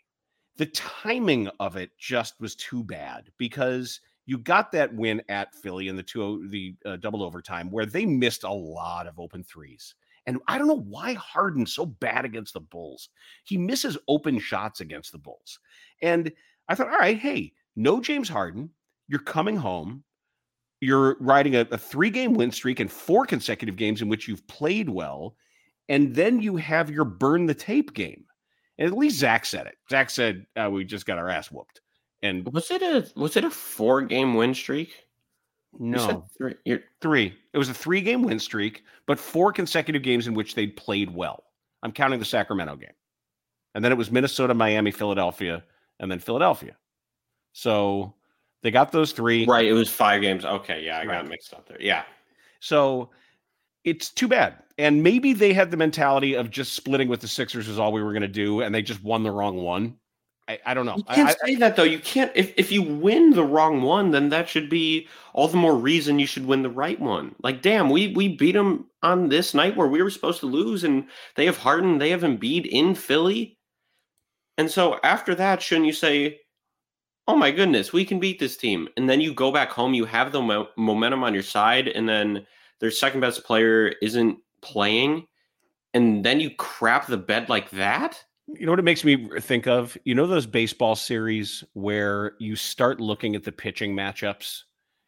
the 0.57 0.65
timing 0.67 1.49
of 1.59 1.75
it 1.75 1.91
just 1.97 2.39
was 2.39 2.55
too 2.55 2.83
bad 2.83 3.29
because 3.37 4.01
you 4.25 4.37
got 4.37 4.71
that 4.71 4.93
win 4.93 5.21
at 5.29 5.55
Philly 5.55 5.87
in 5.87 5.95
the 5.95 6.03
two 6.03 6.47
the 6.49 6.75
uh, 6.85 6.97
double 6.97 7.23
overtime 7.23 7.71
where 7.71 7.85
they 7.85 8.05
missed 8.05 8.43
a 8.43 8.51
lot 8.51 9.07
of 9.07 9.19
open 9.19 9.43
threes. 9.43 9.95
And 10.25 10.39
I 10.47 10.57
don't 10.57 10.67
know 10.67 10.81
why 10.81 11.13
Harden's 11.13 11.73
so 11.73 11.85
bad 11.85 12.25
against 12.25 12.53
the 12.53 12.59
Bulls. 12.59 13.09
He 13.45 13.57
misses 13.57 13.97
open 14.09 14.39
shots 14.39 14.81
against 14.81 15.13
the 15.13 15.17
Bulls. 15.17 15.59
And 16.01 16.31
I 16.67 16.75
thought, 16.75 16.89
all 16.91 16.97
right, 16.97 17.17
hey, 17.17 17.53
no 17.77 18.01
James 18.01 18.27
Harden. 18.27 18.69
You're 19.07 19.21
coming 19.21 19.55
home. 19.55 20.03
You're 20.81 21.15
riding 21.21 21.55
a, 21.55 21.61
a 21.71 21.77
three 21.77 22.09
game 22.09 22.33
win 22.33 22.51
streak 22.51 22.81
and 22.81 22.91
four 22.91 23.25
consecutive 23.25 23.77
games 23.77 24.01
in 24.01 24.09
which 24.09 24.27
you've 24.27 24.45
played 24.47 24.89
well. 24.89 25.37
And 25.87 26.13
then 26.13 26.41
you 26.41 26.57
have 26.57 26.91
your 26.91 27.05
burn 27.05 27.45
the 27.45 27.55
tape 27.55 27.93
game. 27.93 28.25
And 28.77 28.87
at 28.87 28.97
least 28.97 29.17
Zach 29.17 29.45
said 29.45 29.67
it. 29.67 29.75
Zach 29.89 30.09
said, 30.09 30.45
uh, 30.55 30.69
"We 30.69 30.85
just 30.85 31.05
got 31.05 31.17
our 31.17 31.29
ass 31.29 31.51
whooped." 31.51 31.81
And 32.21 32.51
was 32.51 32.71
it 32.71 32.81
a 32.81 33.07
was 33.19 33.37
it 33.37 33.43
a 33.43 33.49
four 33.49 34.01
game 34.01 34.35
win 34.35 34.53
streak? 34.53 35.07
No, 35.79 36.25
three. 36.37 36.55
three. 37.01 37.35
It 37.53 37.57
was 37.57 37.69
a 37.69 37.73
three 37.73 38.01
game 38.01 38.23
win 38.23 38.39
streak, 38.39 38.83
but 39.05 39.19
four 39.19 39.51
consecutive 39.51 40.01
games 40.01 40.27
in 40.27 40.33
which 40.33 40.55
they'd 40.55 40.75
played 40.75 41.13
well. 41.13 41.43
I'm 41.83 41.91
counting 41.91 42.19
the 42.19 42.25
Sacramento 42.25 42.77
game, 42.77 42.93
and 43.75 43.83
then 43.83 43.91
it 43.91 43.97
was 43.97 44.09
Minnesota, 44.09 44.53
Miami, 44.53 44.91
Philadelphia, 44.91 45.63
and 45.99 46.09
then 46.09 46.19
Philadelphia. 46.19 46.75
So 47.53 48.13
they 48.63 48.71
got 48.71 48.91
those 48.91 49.11
three. 49.11 49.45
Right. 49.45 49.65
It 49.65 49.73
was 49.73 49.89
five 49.89 50.21
games. 50.21 50.45
Okay. 50.45 50.83
Yeah, 50.83 50.97
I 50.97 51.05
right. 51.05 51.21
got 51.21 51.27
mixed 51.27 51.53
up 51.53 51.67
there. 51.67 51.81
Yeah. 51.81 52.03
So 52.59 53.11
it's 53.87 54.09
too 54.09 54.27
bad. 54.27 54.55
And 54.77 55.01
maybe 55.01 55.31
they 55.31 55.53
had 55.53 55.71
the 55.71 55.77
mentality 55.77 56.33
of 56.35 56.51
just 56.51 56.73
splitting 56.73 57.07
with 57.07 57.21
the 57.21 57.27
Sixers 57.27 57.69
is 57.69 57.79
all 57.79 57.93
we 57.93 58.03
were 58.03 58.11
going 58.11 58.21
to 58.21 58.27
do, 58.27 58.61
and 58.61 58.75
they 58.75 58.81
just 58.81 59.01
won 59.01 59.23
the 59.23 59.31
wrong 59.31 59.63
one. 59.63 59.95
I, 60.49 60.59
I 60.65 60.73
don't 60.73 60.85
know. 60.85 60.97
You 60.97 61.03
can't 61.03 61.29
I, 61.29 61.45
say 61.45 61.55
I, 61.55 61.59
that 61.59 61.75
though. 61.77 61.83
You 61.83 61.99
can't. 61.99 62.31
If 62.35 62.53
if 62.57 62.71
you 62.71 62.81
win 62.81 63.31
the 63.31 63.43
wrong 63.45 63.81
one, 63.81 64.11
then 64.11 64.29
that 64.29 64.47
should 64.47 64.69
be 64.69 65.07
all 65.33 65.47
the 65.47 65.57
more 65.57 65.75
reason 65.75 66.19
you 66.19 66.27
should 66.27 66.45
win 66.45 66.63
the 66.63 66.69
right 66.69 66.99
one. 66.99 67.33
Like, 67.41 67.61
damn, 67.61 67.89
we 67.89 68.13
we 68.13 68.27
beat 68.27 68.53
them 68.53 68.85
on 69.03 69.29
this 69.29 69.53
night 69.53 69.75
where 69.75 69.87
we 69.87 70.01
were 70.01 70.09
supposed 70.09 70.41
to 70.41 70.45
lose, 70.45 70.83
and 70.83 71.05
they 71.35 71.45
have 71.45 71.57
Harden, 71.57 71.97
they 71.97 72.09
have 72.09 72.21
Embiid 72.21 72.65
in 72.65 72.93
Philly, 72.93 73.57
and 74.57 74.69
so 74.69 74.99
after 75.03 75.33
that, 75.35 75.61
shouldn't 75.61 75.87
you 75.87 75.93
say, 75.93 76.39
"Oh 77.27 77.35
my 77.35 77.51
goodness, 77.51 77.91
we 77.91 78.05
can 78.05 78.19
beat 78.19 78.39
this 78.39 78.57
team"? 78.57 78.89
And 78.95 79.09
then 79.09 79.21
you 79.21 79.33
go 79.33 79.51
back 79.51 79.71
home, 79.71 79.93
you 79.93 80.05
have 80.05 80.31
the 80.31 80.41
mo- 80.41 80.69
momentum 80.77 81.23
on 81.23 81.33
your 81.33 81.43
side, 81.43 81.87
and 81.87 82.07
then 82.07 82.45
their 82.79 82.91
second 82.91 83.21
best 83.21 83.43
player 83.43 83.93
isn't 84.01 84.37
playing, 84.61 85.27
and 85.93 86.23
then 86.23 86.39
you 86.39 86.51
crap 86.51 87.07
the 87.07 87.17
bed 87.17 87.49
like 87.49 87.69
that. 87.71 88.23
You 88.47 88.65
know 88.65 88.71
what 88.71 88.79
it 88.79 88.83
makes 88.83 89.03
me 89.03 89.29
think 89.39 89.67
of? 89.67 89.97
You 90.05 90.15
know 90.15 90.27
those 90.27 90.45
baseball 90.45 90.95
series 90.95 91.63
where 91.73 92.33
you 92.39 92.55
start 92.55 93.01
looking 93.01 93.35
at 93.35 93.43
the 93.43 93.51
pitching 93.51 93.93
matchups 93.93 94.63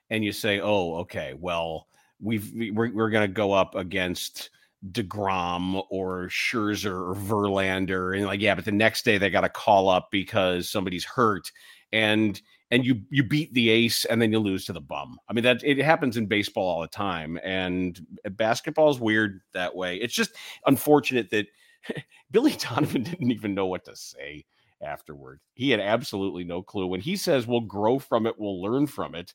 and 0.10 0.26
you 0.26 0.32
say, 0.32 0.60
"Oh, 0.60 0.96
okay, 0.96 1.34
well, 1.40 1.88
we've 2.20 2.52
we're, 2.74 2.92
we're 2.92 3.10
going 3.10 3.28
to 3.28 3.34
go 3.34 3.54
up 3.54 3.76
against 3.76 4.50
Degrom 4.92 5.84
or 5.90 6.28
Scherzer 6.28 7.12
or 7.12 7.16
Verlander, 7.16 8.16
and 8.16 8.26
like 8.26 8.42
yeah, 8.42 8.56
but 8.56 8.66
the 8.66 8.72
next 8.72 9.06
day 9.06 9.18
they 9.18 9.30
got 9.30 9.42
to 9.42 9.50
call 9.50 9.90
up 9.90 10.10
because 10.12 10.70
somebody's 10.70 11.06
hurt, 11.06 11.52
and 11.92 12.42
and 12.72 12.86
you 12.86 13.02
you 13.10 13.24
beat 13.24 13.54
the 13.54 13.70
ace 13.70 14.06
and 14.06 14.22
then 14.22 14.32
you 14.32 14.40
lose 14.40 14.66
to 14.66 14.74
the 14.74 14.82
bum. 14.82 15.18
I 15.28 15.34
mean 15.34 15.44
that 15.44 15.64
it 15.64 15.78
happens 15.80 16.18
in 16.18 16.28
baseball 16.28 16.68
all 16.68 16.82
the 16.82 16.88
time, 16.88 17.40
and 17.44 18.00
basketball 18.32 18.90
is 18.90 19.00
weird 19.00 19.42
that 19.54 19.76
way. 19.76 19.98
It's 19.98 20.14
just 20.14 20.32
unfortunate 20.66 21.30
that 21.32 21.48
Billy 22.32 22.56
Donovan 22.60 23.04
didn't 23.04 23.32
even 23.32 23.54
know 23.54 23.68
what 23.68 23.86
to 23.86 23.96
say 23.96 24.46
afterward. 24.82 25.40
He 25.54 25.70
had 25.70 25.80
absolutely 25.80 26.44
no 26.44 26.62
clue. 26.62 26.88
When 26.88 27.02
he 27.02 27.16
says 27.16 27.48
we'll 27.48 27.62
grow 27.62 28.00
from 28.00 28.26
it, 28.26 28.36
we'll 28.38 28.62
learn 28.62 28.88
from 28.88 29.16
it. 29.16 29.34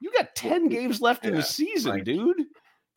You 0.00 0.10
got 0.12 0.34
10 0.34 0.68
games 0.68 1.00
left 1.00 1.24
yeah, 1.24 1.30
in 1.30 1.36
the 1.36 1.42
season, 1.42 1.92
right. 1.92 2.04
dude. 2.04 2.46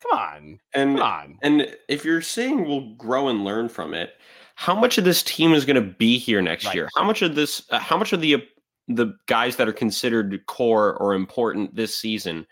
Come 0.02 0.18
on. 0.18 0.58
And 0.72 0.96
come 0.96 1.06
on. 1.06 1.38
And 1.42 1.76
if 1.88 2.04
you're 2.04 2.22
saying 2.22 2.64
we'll 2.64 2.94
grow 2.94 3.28
and 3.28 3.44
learn 3.44 3.68
from 3.68 3.92
it, 3.94 4.14
how 4.54 4.74
much 4.74 4.98
of 4.98 5.04
this 5.04 5.22
team 5.22 5.52
is 5.52 5.64
going 5.64 5.76
to 5.76 5.94
be 5.98 6.16
here 6.16 6.40
next 6.40 6.66
right. 6.66 6.74
year? 6.74 6.88
How 6.96 7.04
much 7.04 7.22
of 7.22 7.34
this 7.34 7.66
uh, 7.70 7.78
how 7.78 7.96
much 7.96 8.12
of 8.12 8.20
the 8.20 8.44
the 8.88 9.14
guys 9.26 9.56
that 9.56 9.68
are 9.68 9.72
considered 9.72 10.44
core 10.46 10.96
or 10.98 11.14
important 11.14 11.74
this 11.74 11.96
season 11.96 12.46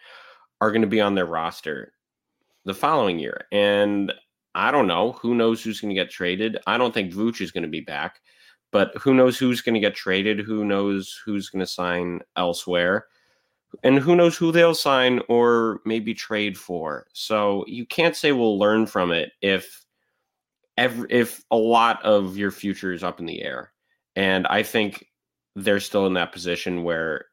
are 0.61 0.71
going 0.71 0.83
to 0.83 0.89
be 0.89 1.01
on 1.01 1.15
their 1.15 1.27
roster 1.27 1.93
the 2.65 2.75
following 2.75 3.19
year? 3.19 3.47
And 3.53 4.13
I 4.55 4.71
don't 4.71 4.87
know. 4.87 5.13
Who 5.13 5.35
knows 5.35 5.63
who's 5.63 5.81
going 5.81 5.95
to 5.95 6.01
get 6.01 6.11
traded? 6.11 6.59
I 6.67 6.79
don't 6.79 6.93
think 6.93 7.13
Vooch 7.13 7.41
is 7.41 7.51
going 7.51 7.63
to 7.63 7.69
be 7.69 7.81
back, 7.81 8.21
but 8.71 8.97
who 8.99 9.15
knows 9.15 9.39
who's 9.39 9.63
going 9.63 9.75
to 9.75 9.81
get 9.81 9.95
traded? 9.95 10.41
Who 10.41 10.65
knows 10.65 11.21
who's 11.25 11.49
going 11.49 11.61
to 11.61 11.67
sign 11.67 12.21
elsewhere? 12.37 13.07
And 13.83 13.99
who 13.99 14.15
knows 14.15 14.37
who 14.37 14.53
they'll 14.53 14.75
sign 14.75 15.21
or 15.29 15.81
maybe 15.87 16.13
trade 16.13 16.59
for. 16.59 17.07
So 17.15 17.65
you 17.67 17.87
can't 17.87 18.15
say 18.15 18.33
we'll 18.33 18.59
learn 18.59 18.87
from 18.87 19.13
it 19.13 19.33
if 19.41 19.85
every, 20.77 21.07
if 21.11 21.43
a 21.51 21.57
lot 21.57 22.03
of 22.05 22.37
your 22.37 22.51
future 22.51 22.93
is 22.93 23.03
up 23.03 23.19
in 23.19 23.25
the 23.27 23.43
air. 23.43 23.73
And 24.15 24.47
I 24.49 24.63
think 24.63 25.07
they're 25.57 25.81
still 25.81 26.07
in 26.07 26.15
that 26.15 26.33
position 26.33 26.83
where 26.83 27.27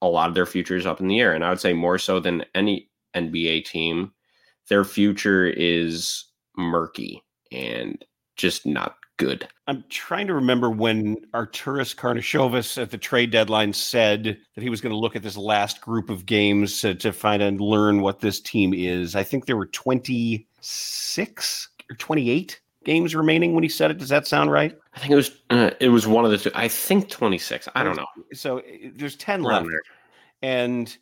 a 0.00 0.08
lot 0.08 0.28
of 0.28 0.34
their 0.34 0.46
future 0.46 0.76
is 0.76 0.86
up 0.86 1.00
in 1.00 1.08
the 1.08 1.20
air. 1.20 1.34
And 1.34 1.44
I 1.44 1.50
would 1.50 1.60
say 1.60 1.72
more 1.72 1.98
so 1.98 2.20
than 2.20 2.44
any 2.54 2.88
NBA 3.14 3.64
team 3.64 4.12
their 4.68 4.84
future 4.84 5.46
is 5.46 6.24
murky 6.56 7.22
and 7.52 8.04
just 8.36 8.66
not 8.66 8.96
good. 9.16 9.48
I'm 9.66 9.84
trying 9.88 10.26
to 10.26 10.34
remember 10.34 10.70
when 10.70 11.16
Arturas 11.32 11.94
Karnisovas 11.94 12.80
at 12.80 12.90
the 12.90 12.98
trade 12.98 13.30
deadline 13.30 13.72
said 13.72 14.38
that 14.54 14.62
he 14.62 14.68
was 14.68 14.80
going 14.80 14.92
to 14.92 14.98
look 14.98 15.16
at 15.16 15.22
this 15.22 15.36
last 15.36 15.80
group 15.80 16.10
of 16.10 16.26
games 16.26 16.80
to, 16.80 16.94
to 16.96 17.12
find 17.12 17.42
and 17.42 17.60
learn 17.60 18.02
what 18.02 18.20
this 18.20 18.40
team 18.40 18.74
is. 18.74 19.16
I 19.16 19.22
think 19.22 19.46
there 19.46 19.56
were 19.56 19.66
26 19.66 21.68
or 21.90 21.96
28 21.96 22.60
games 22.86 23.14
remaining 23.14 23.52
when 23.52 23.62
he 23.62 23.68
said 23.68 23.90
it. 23.90 23.98
Does 23.98 24.08
that 24.08 24.26
sound 24.26 24.50
right? 24.50 24.78
I 24.94 25.00
think 25.00 25.10
it 25.12 25.16
was 25.16 25.42
uh, 25.50 25.70
it 25.80 25.90
was 25.90 26.06
one 26.06 26.24
of 26.24 26.30
the 26.30 26.38
two. 26.38 26.50
I 26.54 26.68
think 26.68 27.10
26. 27.10 27.68
I 27.74 27.82
don't 27.82 27.96
know. 27.96 28.06
So 28.32 28.62
there's 28.94 29.16
10 29.16 29.42
left. 29.42 29.68
And 30.40 30.96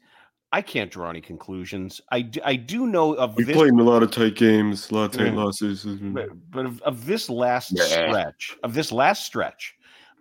I 0.51 0.63
can't 0.63 0.91
draw 0.91 1.11
any 1.11 1.21
conclusions. 1.21 2.01
I 2.11 2.23
do, 2.23 2.41
I 2.45 2.57
do 2.57 2.87
know 2.87 3.15
of 3.15 3.37
we 3.37 3.45
this, 3.45 3.57
playing 3.57 3.79
a 3.79 3.83
lot 3.83 4.03
of 4.03 4.11
tight 4.11 4.37
games, 4.37 4.91
a 4.91 4.95
lot 4.95 5.05
of 5.07 5.13
tight 5.13 5.33
yeah, 5.33 5.43
losses. 5.43 5.85
But, 5.85 6.29
but 6.51 6.67
of, 6.67 6.81
of, 6.83 7.07
this 7.07 7.29
last 7.29 7.73
yeah. 7.73 7.85
stretch, 7.85 8.57
of 8.63 8.73
this 8.73 8.93
last 8.93 9.27
stretch, 9.27 9.75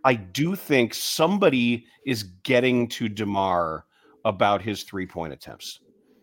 I 0.04 0.16
do 0.16 0.56
think 0.56 0.94
somebody 0.96 1.86
is 2.06 2.24
getting 2.24 2.88
to 2.90 3.08
Demar 3.08 3.86
about 4.26 4.62
his 4.62 4.84
three 4.84 5.06
point 5.06 5.34
attempts. 5.34 5.80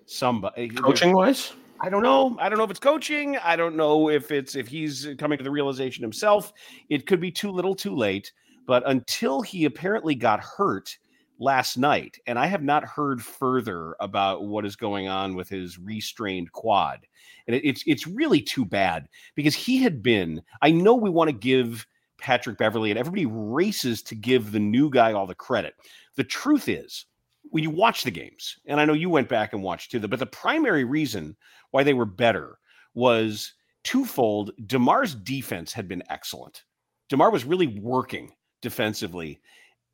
Somebody 0.07 0.69
coaching 0.71 1.13
wise. 1.13 1.53
I 1.83 1.89
don't 1.89 2.03
know. 2.03 2.37
I 2.39 2.49
don't 2.49 2.59
know 2.59 2.65
if 2.65 2.71
it's 2.71 2.81
coaching. 2.81 3.37
I 3.39 3.57
don't 3.57 3.77
know 3.77 4.11
if 4.11 4.31
it's 4.31 4.55
if 4.55 4.69
he's 4.69 5.09
coming 5.19 5.39
to 5.39 5.45
the 5.45 5.51
realization 5.51 6.03
himself. 6.03 6.53
It 6.89 7.07
could 7.07 7.21
be 7.21 7.31
too 7.31 7.51
little, 7.51 7.75
too 7.75 7.95
late. 7.95 8.33
But 8.67 8.83
until 8.87 9.41
he 9.41 9.65
apparently 9.65 10.15
got 10.15 10.41
hurt, 10.41 10.97
last 11.41 11.79
night, 11.79 12.19
and 12.27 12.39
I 12.39 12.47
have 12.47 12.63
not 12.63 12.85
heard 12.85 13.23
further 13.23 13.97
about 13.99 14.45
what 14.45 14.67
is 14.67 14.77
going 14.77 15.09
on 15.09 15.35
with 15.35 15.49
his 15.49 15.79
restrained 15.79 16.53
quad. 16.53 17.07
And 17.49 17.57
it, 17.57 17.67
it's 17.67 17.83
it's 17.87 18.07
really 18.07 18.41
too 18.41 18.65
bad 18.65 19.09
because 19.35 19.55
he 19.55 19.83
had 19.83 20.03
been. 20.03 20.43
I 20.63 20.71
know 20.71 20.95
we 20.95 21.11
want 21.11 21.29
to 21.29 21.37
give 21.37 21.87
Patrick 22.19 22.59
Beverley 22.59 22.91
and 22.91 22.99
everybody 22.99 23.27
races 23.27 24.03
to 24.05 24.15
give 24.15 24.53
the 24.53 24.61
new 24.61 24.91
guy 24.91 25.15
all 25.15 25.27
the 25.27 25.35
credit. 25.35 25.75
The 26.17 26.25
truth 26.25 26.69
is, 26.69 27.07
when 27.45 27.65
you 27.65 27.71
watch 27.71 28.05
the 28.05 28.11
games, 28.11 28.59
and 28.67 28.79
I 28.79 28.85
know 28.85 28.93
you 28.93 29.09
went 29.09 29.29
back 29.29 29.55
and 29.55 29.63
watched 29.63 29.91
too, 29.91 30.01
but 30.07 30.19
the 30.19 30.27
primary 30.27 30.85
reason 30.85 31.37
why 31.71 31.83
they 31.83 31.95
were 31.95 32.07
better 32.07 32.59
was 32.95 33.55
twofold. 33.85 34.51
Demar's 34.67 35.15
defense 35.15 35.73
had 35.73 35.89
been 35.89 36.03
excellent. 36.11 36.65
Demar 37.09 37.31
was 37.31 37.45
really 37.45 37.67
working 37.67 38.33
defensively 38.63 39.41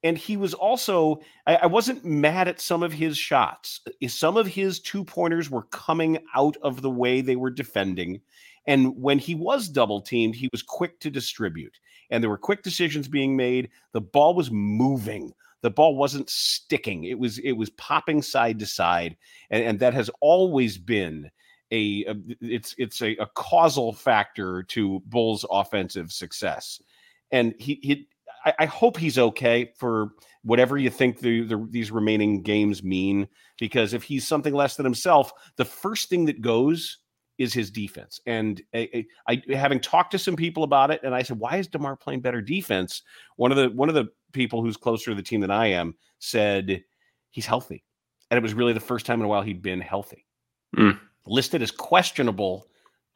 and 0.02 0.16
he 0.16 0.36
was 0.36 0.54
also 0.54 1.20
I, 1.46 1.56
I, 1.56 1.66
wasn't 1.66 2.04
mad 2.04 2.48
at 2.48 2.60
some 2.60 2.82
of 2.82 2.92
his 2.92 3.18
shots 3.18 3.80
uh, 3.86 4.08
some 4.08 4.36
of 4.36 4.46
his 4.46 4.80
two 4.80 5.04
pointers 5.04 5.50
were 5.50 5.64
coming 5.64 6.18
out 6.34 6.56
of 6.62 6.82
the 6.82 6.90
way 6.90 7.20
they 7.20 7.36
were 7.36 7.50
defending 7.50 8.20
and 8.66 8.96
when 8.96 9.18
he 9.18 9.34
was 9.34 9.68
double 9.68 10.00
teamed 10.00 10.34
he 10.34 10.48
was 10.52 10.62
quick 10.62 11.00
to 11.00 11.10
distribute 11.10 11.78
and 12.10 12.22
there 12.22 12.30
were 12.30 12.38
quick 12.38 12.62
decisions 12.62 13.08
being 13.08 13.36
made 13.36 13.68
the 13.92 14.00
ball 14.00 14.34
was 14.34 14.50
moving 14.50 15.32
the 15.62 15.70
ball 15.70 15.96
wasn't 15.96 16.30
sticking 16.30 17.04
it 17.04 17.18
was 17.18 17.38
it 17.38 17.52
was 17.52 17.70
popping 17.70 18.22
side 18.22 18.58
to 18.58 18.66
side 18.66 19.16
and, 19.50 19.64
and 19.64 19.78
that 19.80 19.94
has 19.94 20.10
always 20.20 20.78
been 20.78 21.30
a, 21.70 22.04
a 22.06 22.14
it's 22.40 22.74
it's 22.78 23.02
a, 23.02 23.16
a 23.16 23.26
causal 23.34 23.92
factor 23.92 24.62
to 24.64 25.00
bulls 25.06 25.44
offensive 25.50 26.12
success 26.12 26.80
and 27.32 27.54
he, 27.58 27.78
he 27.82 28.08
I, 28.46 28.54
I 28.60 28.66
hope 28.66 28.96
he's 28.96 29.18
okay 29.18 29.72
for 29.76 30.12
whatever 30.42 30.78
you 30.78 30.88
think 30.88 31.18
the, 31.18 31.42
the, 31.42 31.66
these 31.70 31.90
remaining 31.90 32.42
games 32.42 32.82
mean. 32.82 33.28
Because 33.58 33.92
if 33.92 34.02
he's 34.02 34.26
something 34.26 34.54
less 34.54 34.76
than 34.76 34.84
himself, 34.84 35.32
the 35.56 35.64
first 35.64 36.08
thing 36.08 36.24
that 36.26 36.40
goes 36.40 36.98
is 37.38 37.52
his 37.52 37.70
defense. 37.70 38.20
And 38.26 38.62
I, 38.74 39.04
I, 39.28 39.42
having 39.50 39.80
talked 39.80 40.12
to 40.12 40.18
some 40.18 40.36
people 40.36 40.62
about 40.62 40.90
it, 40.90 41.00
and 41.02 41.14
I 41.14 41.22
said, 41.22 41.38
"Why 41.38 41.56
is 41.56 41.66
Demar 41.66 41.96
playing 41.96 42.20
better 42.20 42.40
defense?" 42.40 43.02
One 43.36 43.50
of 43.50 43.58
the 43.58 43.68
one 43.70 43.90
of 43.90 43.94
the 43.94 44.08
people 44.32 44.62
who's 44.62 44.76
closer 44.76 45.10
to 45.10 45.14
the 45.14 45.22
team 45.22 45.40
than 45.40 45.50
I 45.50 45.66
am 45.66 45.94
said 46.18 46.82
he's 47.30 47.44
healthy, 47.44 47.84
and 48.30 48.38
it 48.38 48.42
was 48.42 48.54
really 48.54 48.72
the 48.72 48.80
first 48.80 49.04
time 49.04 49.20
in 49.20 49.26
a 49.26 49.28
while 49.28 49.42
he'd 49.42 49.60
been 49.60 49.80
healthy. 49.80 50.24
Mm. 50.74 50.98
Listed 51.26 51.62
as 51.62 51.70
questionable 51.70 52.66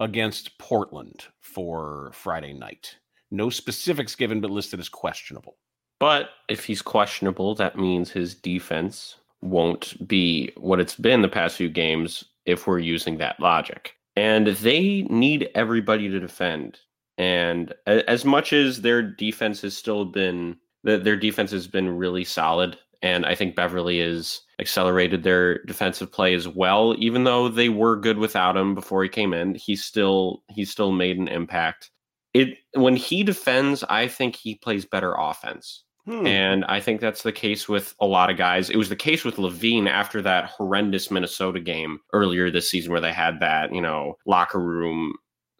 against 0.01 0.59
Portland 0.59 1.25
for 1.41 2.11
Friday 2.13 2.53
night. 2.53 2.97
No 3.31 3.51
specifics 3.51 4.17
given, 4.17 4.41
but 4.41 4.51
listed 4.51 4.81
as 4.81 4.89
questionable. 4.89 5.57
But 5.99 6.31
if 6.49 6.65
he's 6.65 6.83
questionable, 6.83 7.55
that 7.57 7.77
means 7.77 8.11
his 8.11 8.35
defense 8.35 9.17
won't 9.43 10.07
be 10.09 10.53
what 10.57 10.81
it's 10.81 10.97
been 10.97 11.23
the 11.23 11.29
past 11.29 11.57
few 11.57 11.69
games 11.69 12.25
if 12.47 12.67
we're 12.67 12.79
using 12.79 13.19
that 13.19 13.39
logic. 13.39 13.95
And 14.17 14.49
they 14.49 15.03
need 15.03 15.51
everybody 15.55 16.09
to 16.09 16.19
defend. 16.19 16.79
And 17.19 17.75
as 17.87 18.25
much 18.25 18.53
as 18.53 18.81
their 18.81 19.03
defense 19.03 19.61
has 19.61 19.77
still 19.77 20.07
been, 20.07 20.57
their 20.83 21.17
defense 21.17 21.51
has 21.51 21.67
been 21.67 21.97
really 21.97 22.25
solid. 22.25 22.79
And 23.03 23.25
I 23.25 23.35
think 23.35 23.57
Beverley 23.57 24.01
has 24.01 24.43
accelerated 24.59 25.23
their 25.23 25.63
defensive 25.65 26.13
play 26.13 26.35
as 26.35 26.47
well. 26.47 26.95
Even 26.99 27.25
though 27.25 27.49
they 27.49 27.71
were 27.71 27.97
good 27.97 28.19
without 28.19 28.57
him 28.57 28.75
before 28.75 29.03
he 29.03 29.09
came 29.09 29.33
in, 29.33 29.55
he 29.55 29.75
still 29.75 30.43
he 30.49 30.65
still 30.65 30.93
made 30.93 31.19
an 31.19 31.29
impact 31.29 31.91
it 32.35 32.59
when 32.75 32.97
he 32.97 33.23
defends, 33.23 33.83
I 33.85 34.09
think 34.09 34.37
he 34.37 34.55
plays 34.57 34.85
better 34.85 35.15
offense. 35.19 35.85
Hmm. 36.07 36.27
And 36.27 36.65
I 36.67 36.81
think 36.81 37.01
that's 37.01 37.23
the 37.23 37.33
case 37.33 37.69
with 37.69 37.95
a 38.01 38.07
lot 38.07 38.31
of 38.31 38.37
guys. 38.37 38.71
It 38.71 38.77
was 38.77 38.89
the 38.89 38.97
case 38.97 39.25
with 39.25 39.37
LaVine 39.37 39.89
after 39.89 40.23
that 40.23 40.47
horrendous 40.47 41.11
Minnesota 41.11 41.61
game 41.61 41.99
earlier 42.13 42.51
this 42.51 42.71
season 42.71 42.93
where 42.93 43.01
they 43.01 43.13
had 43.13 43.41
that, 43.41 43.75
you 43.75 43.81
know, 43.81 44.17
locker 44.27 44.61
room 44.61 45.15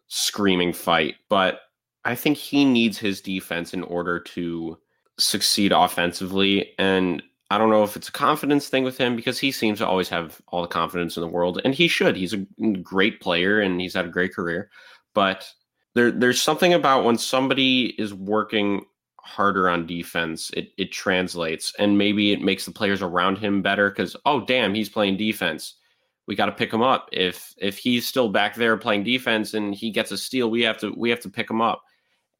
screaming 0.07 0.73
fight. 0.73 1.15
But 1.29 1.59
I 2.05 2.15
think 2.15 2.37
he 2.37 2.65
needs 2.65 2.97
his 2.97 3.21
defense 3.21 3.73
in 3.73 3.83
order 3.83 4.19
to 4.19 4.77
succeed 5.19 5.71
offensively. 5.71 6.71
And 6.79 7.21
I 7.51 7.57
don't 7.57 7.69
know 7.69 7.83
if 7.83 7.97
it's 7.97 8.07
a 8.07 8.13
confidence 8.13 8.69
thing 8.69 8.85
with 8.85 8.97
him 8.97 9.13
because 9.13 9.37
he 9.37 9.51
seems 9.51 9.79
to 9.79 9.87
always 9.87 10.07
have 10.07 10.41
all 10.47 10.61
the 10.61 10.69
confidence 10.69 11.17
in 11.17 11.21
the 11.21 11.27
world. 11.27 11.59
And 11.65 11.75
he 11.75 11.89
should. 11.89 12.15
He's 12.15 12.33
a 12.33 12.37
great 12.81 13.19
player 13.19 13.59
and 13.59 13.81
he's 13.81 13.93
had 13.93 14.05
a 14.05 14.09
great 14.09 14.33
career. 14.33 14.69
But 15.13 15.51
there 15.93 16.11
there's 16.11 16.41
something 16.41 16.73
about 16.73 17.03
when 17.03 17.17
somebody 17.17 17.87
is 17.99 18.13
working 18.13 18.85
harder 19.17 19.67
on 19.67 19.85
defense, 19.85 20.49
it 20.51 20.71
it 20.77 20.93
translates 20.93 21.73
and 21.77 21.97
maybe 21.97 22.31
it 22.31 22.41
makes 22.41 22.63
the 22.63 22.71
players 22.71 23.01
around 23.01 23.37
him 23.37 23.61
better 23.61 23.89
because 23.89 24.15
oh 24.25 24.45
damn, 24.45 24.73
he's 24.73 24.87
playing 24.87 25.17
defense. 25.17 25.75
We 26.27 26.37
got 26.37 26.45
to 26.45 26.53
pick 26.53 26.71
him 26.71 26.81
up. 26.81 27.09
If 27.11 27.53
if 27.57 27.77
he's 27.77 28.07
still 28.07 28.29
back 28.29 28.55
there 28.55 28.77
playing 28.77 29.03
defense 29.03 29.55
and 29.55 29.75
he 29.75 29.91
gets 29.91 30.11
a 30.11 30.17
steal, 30.17 30.49
we 30.49 30.61
have 30.61 30.77
to 30.77 30.93
we 30.95 31.09
have 31.09 31.19
to 31.19 31.29
pick 31.29 31.49
him 31.49 31.59
up. 31.59 31.83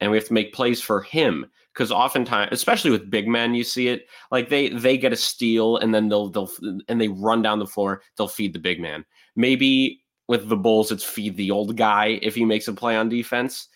And 0.02 0.10
we 0.10 0.16
have 0.18 0.26
to 0.26 0.34
make 0.34 0.52
plays 0.52 0.82
for 0.82 1.00
him 1.02 1.46
because 1.72 1.90
oftentimes 1.90 2.50
especially 2.52 2.90
with 2.90 3.08
big 3.10 3.26
men 3.26 3.54
you 3.54 3.64
see 3.64 3.88
it 3.88 4.06
like 4.30 4.48
they 4.50 4.68
they 4.68 4.98
get 4.98 5.12
a 5.12 5.16
steal 5.16 5.78
and 5.78 5.94
then 5.94 6.08
they'll 6.08 6.28
they'll 6.28 6.50
and 6.88 7.00
they 7.00 7.08
run 7.08 7.40
down 7.40 7.58
the 7.58 7.66
floor 7.66 8.02
they'll 8.16 8.28
feed 8.28 8.52
the 8.52 8.58
big 8.58 8.80
man. 8.80 9.04
Maybe 9.36 10.02
with 10.28 10.48
the 10.48 10.56
bulls 10.56 10.92
it's 10.92 11.04
feed 11.04 11.36
the 11.36 11.50
old 11.50 11.76
guy 11.76 12.18
if 12.20 12.34
he 12.34 12.44
makes 12.44 12.68
a 12.68 12.72
play 12.72 12.96
on 12.96 13.08
defense 13.08 13.68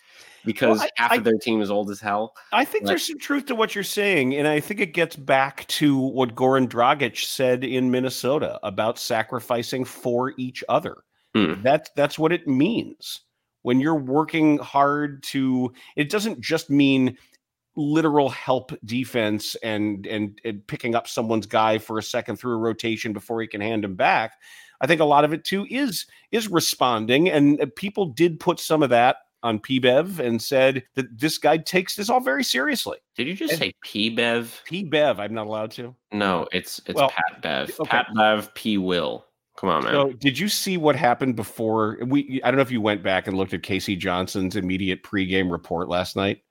because 0.45 0.77
Well, 0.79 0.87
I- 0.97 1.01
half 1.01 1.11
I- 1.11 1.15
of 1.15 1.23
their 1.23 1.37
team 1.41 1.61
is 1.61 1.71
old 1.71 1.89
as 1.89 1.99
hell 1.99 2.33
I 2.53 2.63
think 2.65 2.83
Like- 2.83 2.89
there's 2.91 3.07
some 3.07 3.17
truth 3.19 3.45
to 3.47 3.55
what 3.55 3.73
you're 3.75 3.83
saying, 3.83 4.35
and 4.35 4.47
I 4.47 4.59
think 4.59 4.79
it 4.79 4.93
gets 4.93 5.15
back 5.15 5.65
to 5.67 5.97
what 5.97 6.35
Goran 6.35 6.67
Dragic 6.69 7.25
said 7.25 7.63
in 7.63 7.89
Minnesota 7.91 8.59
about 8.63 8.97
sacrificing 8.99 9.83
for 9.83 10.33
each 10.37 10.63
other. 10.69 10.97
Hmm. 11.35 11.55
That's 11.63 11.89
that's 11.95 12.17
what 12.17 12.31
it 12.31 12.47
means 12.47 13.21
when 13.67 13.81
you're 13.81 13.95
working 13.95 14.57
hard 14.59 15.21
to. 15.23 15.73
It 15.97 16.09
doesn't 16.09 16.39
just 16.39 16.69
mean 16.69 17.17
literal 17.75 18.29
help 18.29 18.71
defense 18.85 19.55
and 19.61 20.07
and, 20.07 20.39
and 20.45 20.65
picking 20.67 20.95
up 20.95 21.05
someone's 21.07 21.45
guy 21.45 21.77
for 21.77 21.97
a 21.99 22.03
second 22.03 22.37
through 22.37 22.53
a 22.53 22.57
rotation 22.57 23.11
before 23.11 23.41
he 23.41 23.47
can 23.47 23.59
hand 23.61 23.83
him 23.83 23.95
back. 23.95 24.31
I 24.79 24.87
think 24.87 25.01
a 25.01 25.05
lot 25.05 25.25
of 25.25 25.33
it 25.33 25.43
too 25.43 25.67
is 25.69 26.05
is 26.31 26.47
responding, 26.49 27.29
and 27.29 27.59
uh, 27.61 27.65
people 27.75 28.05
did 28.05 28.39
put 28.39 28.59
some 28.61 28.81
of 28.83 28.89
that 28.91 29.17
on 29.43 29.59
PBev 29.59 30.17
and 30.19 30.41
said 30.41 30.83
that 30.95 31.19
this 31.19 31.37
guy 31.37 31.57
takes 31.57 31.95
this 31.95 32.09
all 32.09 32.19
very 32.19 32.43
seriously. 32.43 32.97
did 33.15 33.27
you 33.27 33.35
just 33.35 33.51
And- 33.53 33.59
say 33.59 33.73
p 33.83 34.09
bev 34.09 34.61
PBev, 34.67 35.19
I'm 35.19 35.33
not 35.33 35.45
allowed 35.47 35.71
to. 35.71 35.93
no 36.11 36.47
it's 36.53 36.79
it's 36.87 36.95
Well, 36.95 37.09
pat 37.09 37.41
bev 37.41 37.79
okay. 37.81 37.89
pat 37.89 38.07
bev 38.15 38.51
p 38.55 38.77
will 38.79 39.26
come 39.57 39.69
on 39.69 39.83
man 39.83 39.93
So, 39.93 40.13
did 40.13 40.39
you 40.39 40.47
see 40.47 40.77
what 40.77 40.95
happened 40.95 41.35
before 41.35 41.97
we? 42.05 42.39
I 42.43 42.49
don't 42.49 42.55
know 42.55 42.61
if 42.61 42.71
you 42.71 42.81
went 42.81 43.03
back 43.03 43.27
and 43.27 43.35
looked 43.35 43.53
at 43.53 43.63
K.C. 43.63 43.95
Johnson's 43.95 44.55
immediate 44.55 45.03
pregame 45.03 45.51
report 45.51 45.89
last 45.89 46.15
night. 46.15 46.43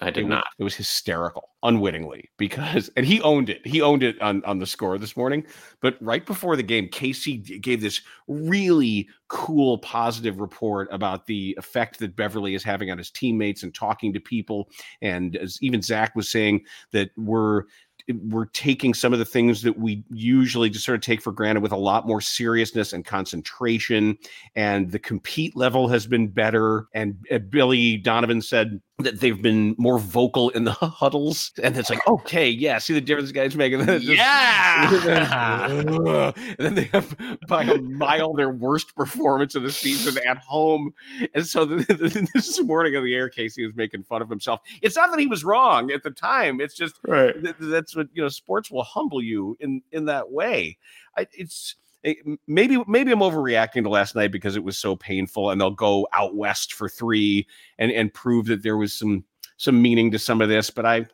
i 0.00 0.08
It 0.08 0.14
did 0.14 0.24
was, 0.24 0.30
not 0.30 0.44
it 0.58 0.64
was 0.64 0.74
hysterical, 0.74 1.50
unwittingly, 1.62 2.28
because 2.36 2.90
and 2.96 3.06
he 3.06 3.20
owned 3.22 3.48
it. 3.48 3.66
He 3.66 3.80
owned 3.80 4.02
it 4.02 4.20
on 4.20 4.44
on 4.44 4.58
the 4.58 4.66
score 4.66 4.98
this 4.98 5.16
morning. 5.16 5.46
But 5.80 5.96
right 6.00 6.26
before 6.26 6.56
the 6.56 6.62
game, 6.62 6.88
K.C. 6.88 7.38
gave 7.38 7.80
this 7.80 8.00
really 8.26 9.08
cool, 9.28 9.78
positive 9.78 10.40
report 10.40 10.88
about 10.90 11.26
the 11.26 11.54
effect 11.58 11.98
that 12.00 12.16
Beverley 12.16 12.54
is 12.54 12.64
having 12.64 12.90
on 12.90 12.98
his 12.98 13.10
teammates 13.10 13.62
and 13.62 13.74
talking 13.74 14.12
to 14.12 14.20
people. 14.20 14.68
And 15.00 15.36
as 15.36 15.58
even 15.62 15.80
Zach 15.80 16.14
was 16.16 16.30
saying, 16.30 16.64
that 16.90 17.10
we're 17.16 17.64
we're 18.12 18.46
taking 18.46 18.94
some 18.94 19.12
of 19.12 19.18
the 19.18 19.24
things 19.24 19.62
that 19.62 19.78
we 19.78 20.04
usually 20.10 20.70
just 20.70 20.84
sort 20.84 20.96
of 20.96 21.02
take 21.02 21.22
for 21.22 21.32
granted 21.32 21.60
with 21.60 21.72
a 21.72 21.76
lot 21.76 22.06
more 22.06 22.20
seriousness 22.20 22.92
and 22.92 23.04
concentration 23.04 24.16
and 24.54 24.90
the 24.90 24.98
compete 24.98 25.56
level 25.56 25.88
has 25.88 26.06
been 26.06 26.28
better 26.28 26.86
and 26.94 27.16
uh, 27.30 27.38
billy 27.38 27.96
donovan 27.96 28.40
said 28.40 28.80
that 29.02 29.20
they've 29.20 29.40
been 29.42 29.74
more 29.78 29.98
vocal 29.98 30.48
in 30.50 30.64
the 30.64 30.72
huddles 30.72 31.52
and 31.62 31.76
it's 31.76 31.90
like 31.90 32.06
okay 32.06 32.48
yeah 32.48 32.78
see 32.78 32.94
the 32.94 33.00
difference 33.00 33.28
the 33.28 33.34
guys 33.34 33.54
making 33.56 33.80
Yeah! 34.02 34.90
and 36.34 36.34
then 36.58 36.74
they 36.74 36.84
have 36.84 37.16
by 37.48 37.64
a 37.64 37.78
mile 37.80 38.32
their 38.34 38.50
worst 38.50 38.94
performance 38.94 39.54
of 39.54 39.62
the 39.62 39.72
season 39.72 40.22
at 40.26 40.38
home 40.38 40.92
and 41.34 41.46
so 41.46 41.64
the, 41.64 41.76
the, 41.84 42.28
this 42.34 42.60
morning 42.62 42.96
on 42.96 43.04
the 43.04 43.14
air 43.14 43.28
K.C. 43.28 43.64
was 43.64 43.74
making 43.74 44.02
fun 44.04 44.22
of 44.22 44.28
himself 44.28 44.60
it's 44.80 44.96
not 44.96 45.10
that 45.10 45.20
he 45.20 45.26
was 45.26 45.44
wrong 45.44 45.90
at 45.90 46.02
the 46.02 46.10
time 46.10 46.60
it's 46.60 46.74
just 46.74 46.98
Right. 47.06 47.34
th- 47.42 47.56
that's 47.58 47.96
what 47.96 48.08
you 48.12 48.22
know 48.22 48.28
sports 48.28 48.70
will 48.70 48.84
humble 48.84 49.22
you 49.22 49.56
in 49.60 49.82
in 49.92 50.06
that 50.06 50.30
way 50.30 50.78
I, 51.16 51.26
it's 51.32 51.76
it- 52.02 52.18
maybe 52.46 52.82
maybe 52.86 53.12
i'm 53.12 53.20
overreacting 53.20 53.82
to 53.82 53.88
last 53.88 54.14
night 54.14 54.32
because 54.32 54.56
it 54.56 54.64
was 54.64 54.76
so 54.78 54.96
painful 54.96 55.50
and 55.50 55.60
they'll 55.60 55.70
go 55.70 56.06
out 56.12 56.34
west 56.36 56.74
for 56.74 56.88
three 56.88 57.46
and 57.78 57.90
and 57.92 58.12
prove 58.14 58.46
that 58.46 58.62
there 58.62 58.76
was 58.76 58.92
some 58.92 59.24
some 59.56 59.80
meaning 59.80 60.10
to 60.10 60.18
some 60.18 60.40
of 60.40 60.48
this 60.48 60.70
but 60.70 60.84
i 60.86 61.06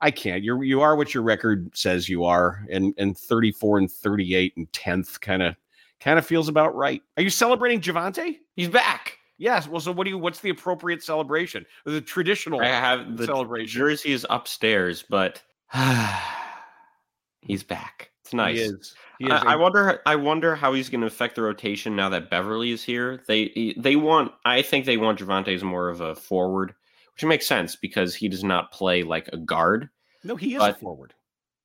i 0.00 0.10
can't. 0.10 0.42
You're 0.42 0.64
you 0.64 0.80
are 0.80 0.96
what 0.96 1.12
your 1.12 1.22
record 1.22 1.70
says 1.76 2.08
you 2.08 2.24
are 2.24 2.64
and 2.70 2.94
and 2.96 3.16
34 3.18 3.78
and 3.78 3.92
38 3.92 4.54
and 4.56 4.72
10th 4.72 5.20
kind 5.20 5.42
of 5.42 5.54
kind 6.00 6.18
of 6.18 6.24
feels 6.24 6.48
about 6.48 6.74
right. 6.74 7.02
Are 7.18 7.22
you 7.22 7.28
celebrating 7.28 7.82
Javonte? 7.82 8.38
He's 8.56 8.68
back. 8.70 9.18
Yes. 9.36 9.68
Well 9.68 9.80
so 9.82 9.92
what 9.92 10.04
do 10.04 10.10
you 10.10 10.16
what's 10.16 10.40
the 10.40 10.48
appropriate 10.48 11.02
celebration? 11.02 11.66
The 11.84 12.00
traditional 12.00 12.62
I 12.62 12.68
have 12.68 13.18
the 13.18 13.26
celebration. 13.26 13.78
jersey 13.78 14.12
is 14.12 14.26
upstairs, 14.30 15.04
but 15.06 15.42
he's 17.42 17.62
back. 17.62 18.09
It's 18.30 18.34
nice. 18.36 18.56
he 18.58 18.62
is, 18.62 18.94
he 19.18 19.26
is 19.26 19.32
I, 19.32 19.54
I 19.54 19.56
wonder. 19.56 20.00
I 20.06 20.14
wonder 20.14 20.54
how 20.54 20.72
he's 20.72 20.88
going 20.88 21.00
to 21.00 21.08
affect 21.08 21.34
the 21.34 21.42
rotation 21.42 21.96
now 21.96 22.08
that 22.10 22.30
Beverley 22.30 22.70
is 22.70 22.84
here. 22.84 23.20
They 23.26 23.74
they 23.76 23.96
want. 23.96 24.30
I 24.44 24.62
think 24.62 24.84
they 24.86 24.96
want 24.96 25.18
Javonte 25.18 25.52
as 25.52 25.64
more 25.64 25.88
of 25.88 26.00
a 26.00 26.14
forward, 26.14 26.72
which 27.14 27.24
makes 27.24 27.48
sense 27.48 27.74
because 27.74 28.14
he 28.14 28.28
does 28.28 28.44
not 28.44 28.70
play 28.70 29.02
like 29.02 29.28
a 29.32 29.36
guard. 29.36 29.88
no 30.22 30.36
he 30.36 30.54
is 30.54 30.62
a 30.62 30.74
forward 30.74 31.12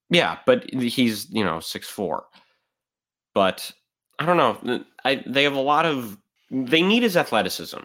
Yeah, 0.10 0.40
but 0.48 0.68
he's 0.74 1.30
you 1.30 1.44
know 1.44 1.60
six 1.60 1.88
four. 1.88 2.26
But 3.36 3.72
I 4.18 4.26
don't 4.26 4.38
know. 4.38 4.84
I 5.04 5.24
they 5.28 5.44
have 5.44 5.56
a 5.56 5.62
lot 5.62 5.86
of. 5.86 6.18
They 6.50 6.82
need 6.82 7.04
his 7.04 7.16
athleticism. 7.16 7.82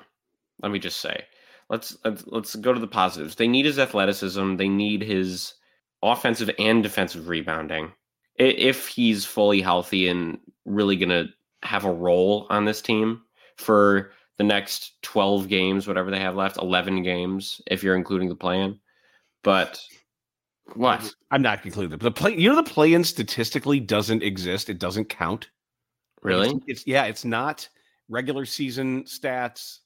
Let 0.63 0.73
me 0.73 0.79
just 0.79 1.01
say. 1.01 1.25
Let's 1.69 1.99
let's, 2.03 2.27
let's 2.29 2.57
go 2.57 2.73
to 2.73 2.81
the 2.81 2.87
positives. 2.87 3.35
They 3.35 3.47
need 3.47 3.67
his 3.67 3.79
athleticism. 3.79 4.57
They 4.57 4.69
need 4.69 5.03
his 5.03 5.53
offensive 6.03 6.51
and 6.59 6.83
defensive 6.83 7.29
rebounding. 7.29 7.93
If 8.41 8.89
he's 8.89 9.25
fully 9.25 9.61
healthy 9.61 10.09
and 10.09 10.39
really 10.65 10.97
gonna 10.97 11.27
have 11.63 11.85
a 11.85 11.93
role 11.93 12.47
on 12.51 12.65
this 12.65 12.81
team 12.81 13.23
for 13.57 14.13
the 14.39 14.45
next 14.45 15.01
twelve 15.03 15.47
games, 15.49 15.87
whatever 15.87 16.11
they 16.11 16.19
have 16.21 16.35
left, 16.37 16.57
eleven 16.57 17.03
games 17.03 17.61
if 17.67 17.83
you're 17.83 17.97
including 17.97 18.29
the 18.31 18.35
plan. 18.35 18.81
But 19.45 19.81
what? 20.75 21.13
I'm 21.31 21.43
not 21.43 21.63
concluding 21.63 21.99
the 21.99 22.11
play. 22.11 22.35
You 22.37 22.49
know, 22.49 22.57
the 22.57 22.63
play-in 22.63 23.05
statistically 23.05 23.79
doesn't 23.81 24.23
exist. 24.23 24.71
It 24.71 24.79
doesn't 24.79 25.11
count. 25.11 25.51
Really? 26.23 26.49
It's, 26.49 26.65
it's- 26.69 26.85
yeah. 26.87 27.05
It's 27.05 27.25
not 27.25 27.69
regular 28.09 28.45
season 28.47 29.05
stats. 29.05 29.79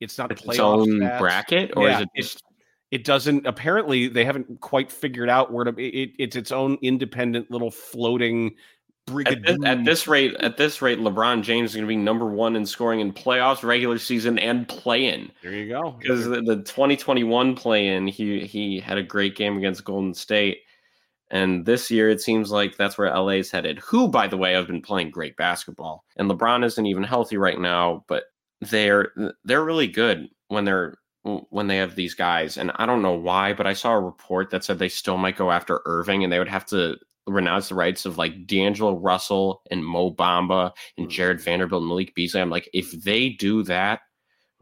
It's 0.00 0.16
not 0.18 0.32
its 0.32 0.58
own 0.58 0.88
stats. 1.00 1.18
bracket, 1.18 1.72
or 1.76 1.86
Yeah, 1.88 1.96
is 1.96 2.02
it 2.02 2.08
just 2.16 2.42
It 2.90 3.04
doesn't. 3.04 3.46
Apparently, 3.46 4.08
they 4.08 4.24
haven't 4.24 4.60
quite 4.60 4.90
figured 4.90 5.28
out 5.28 5.52
where 5.52 5.64
to. 5.64 5.70
It, 5.80 6.12
it's 6.18 6.36
its 6.36 6.50
own 6.50 6.76
independent 6.82 7.50
little 7.50 7.70
floating 7.70 8.56
at 9.08 9.12
brigade. 9.12 9.44
this, 9.44 9.58
at 9.64 9.84
this 9.84 10.08
rate? 10.08 10.34
At 10.40 10.56
this 10.56 10.82
rate, 10.82 10.98
LeBron 10.98 11.42
James 11.42 11.70
is 11.70 11.76
going 11.76 11.86
to 11.86 11.88
be 11.88 11.96
number 11.96 12.26
one 12.26 12.56
in 12.56 12.66
scoring 12.66 13.00
in 13.00 13.12
playoffs, 13.12 13.62
regular 13.62 13.98
season, 13.98 14.38
and 14.38 14.66
play-in. 14.66 15.30
There 15.42 15.52
you 15.52 15.68
go. 15.68 15.96
Because 16.00 16.24
the, 16.24 16.42
the 16.42 16.56
2021 16.56 17.54
play-in, 17.54 18.08
he 18.08 18.44
he 18.44 18.80
had 18.80 18.98
a 18.98 19.02
great 19.02 19.36
game 19.36 19.56
against 19.56 19.84
Golden 19.84 20.12
State, 20.12 20.58
and 21.30 21.64
this 21.64 21.92
year 21.92 22.10
it 22.10 22.20
seems 22.20 22.50
like 22.50 22.76
that's 22.76 22.98
where 22.98 23.16
LA's 23.16 23.52
headed. 23.52 23.78
Who, 23.78 24.08
by 24.08 24.26
the 24.26 24.36
way, 24.36 24.52
have 24.52 24.66
been 24.66 24.82
playing 24.82 25.10
great 25.10 25.36
basketball, 25.36 26.04
and 26.16 26.28
LeBron 26.28 26.64
isn't 26.64 26.86
even 26.86 27.04
healthy 27.04 27.36
right 27.36 27.58
now, 27.58 28.04
but 28.08 28.24
they're 28.60 29.12
they're 29.44 29.64
really 29.64 29.88
good 29.88 30.28
when 30.48 30.64
they're 30.64 30.96
when 31.22 31.66
they 31.66 31.76
have 31.76 31.96
these 31.96 32.14
guys. 32.14 32.56
And 32.56 32.72
I 32.76 32.86
don't 32.86 33.02
know 33.02 33.14
why, 33.14 33.52
but 33.52 33.66
I 33.66 33.72
saw 33.72 33.92
a 33.92 34.00
report 34.00 34.50
that 34.50 34.64
said 34.64 34.78
they 34.78 34.88
still 34.88 35.16
might 35.16 35.36
go 35.36 35.50
after 35.50 35.82
Irving, 35.84 36.24
and 36.24 36.32
they 36.32 36.38
would 36.38 36.48
have 36.48 36.66
to 36.66 36.96
renounce 37.26 37.68
the 37.68 37.74
rights 37.74 38.06
of 38.06 38.18
like 38.18 38.46
D'Angelo 38.46 38.96
Russell 38.96 39.62
and 39.70 39.84
Mo 39.84 40.12
Bamba 40.12 40.72
and 40.96 41.06
hmm. 41.06 41.10
Jarred 41.10 41.40
Vanderbilt 41.40 41.82
and 41.82 41.88
Malik 41.88 42.14
Beasley. 42.14 42.40
I'm 42.40 42.50
like, 42.50 42.68
if 42.72 42.90
they 42.90 43.30
do 43.30 43.62
that, 43.64 44.00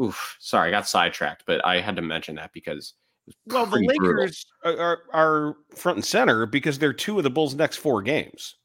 oof, 0.03 0.37
sorry, 0.41 0.69
I 0.69 0.73
got 0.73 0.89
sidetracked, 0.89 1.45
but 1.47 1.65
I 1.65 1.81
had 1.81 1.97
to 1.97 2.03
mention 2.03 2.35
that 2.37 2.53
because 2.53 2.95
Well, 3.47 3.67
the 3.67 3.79
brutal. 3.79 4.23
Lakers 4.23 4.45
are 4.65 5.03
are 5.13 5.57
front 5.75 5.99
and 5.99 6.05
center 6.05 6.47
because 6.47 6.79
they're 6.79 6.93
two 6.93 7.19
of 7.19 7.25
the 7.25 7.31
Bulls' 7.31 7.55
next 7.55 7.77
four 7.77 8.03
games. 8.03 8.57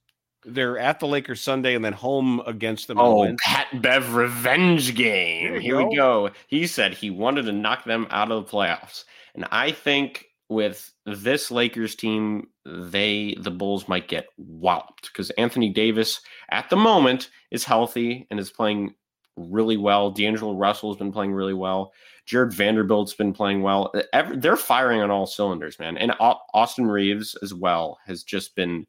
They're 0.45 0.77
at 0.77 0.99
the 0.99 1.07
Lakers 1.07 1.41
Sunday 1.41 1.75
and 1.75 1.83
then 1.83 1.93
home 1.93 2.41
against 2.45 2.87
them. 2.87 2.99
Oh. 2.99 3.33
Pat 3.39 3.81
Bev 3.81 4.13
revenge 4.13 4.95
game. 4.95 5.59
Here 5.59 5.77
we 5.77 5.95
go. 5.95 6.31
He 6.47 6.67
said 6.67 6.93
he 6.93 7.09
wanted 7.09 7.43
to 7.43 7.51
knock 7.51 7.85
them 7.85 8.07
out 8.09 8.31
of 8.31 8.45
the 8.45 8.51
playoffs. 8.51 9.05
And 9.35 9.45
I 9.51 9.71
think 9.71 10.25
with 10.49 10.91
this 11.05 11.49
Lakers 11.49 11.95
team, 11.95 12.47
they 12.65 13.35
the 13.39 13.51
Bulls 13.51 13.87
might 13.87 14.07
get 14.07 14.27
walloped 14.37 15.09
because 15.11 15.29
Anthony 15.31 15.69
Davis 15.69 16.21
at 16.51 16.69
the 16.69 16.75
moment 16.75 17.29
is 17.51 17.63
healthy 17.63 18.27
and 18.29 18.39
is 18.39 18.51
playing 18.51 18.93
really 19.35 19.77
well. 19.77 20.11
D'Angelo 20.11 20.53
Russell's 20.53 20.97
been 20.97 21.11
playing 21.11 21.33
really 21.33 21.55
well. 21.55 21.91
Jarred 22.25 22.53
Vanderbilt's 22.53 23.13
been 23.15 23.33
playing 23.33 23.63
well. 23.63 23.93
They're 24.35 24.55
firing 24.55 25.01
on 25.01 25.11
all 25.11 25.25
cylinders, 25.25 25.79
man. 25.79 25.97
And 25.97 26.13
Austin 26.19 26.85
Reaves 26.85 27.35
as 27.41 27.53
well 27.53 27.97
has 28.05 28.23
just 28.23 28.55
been 28.55 28.85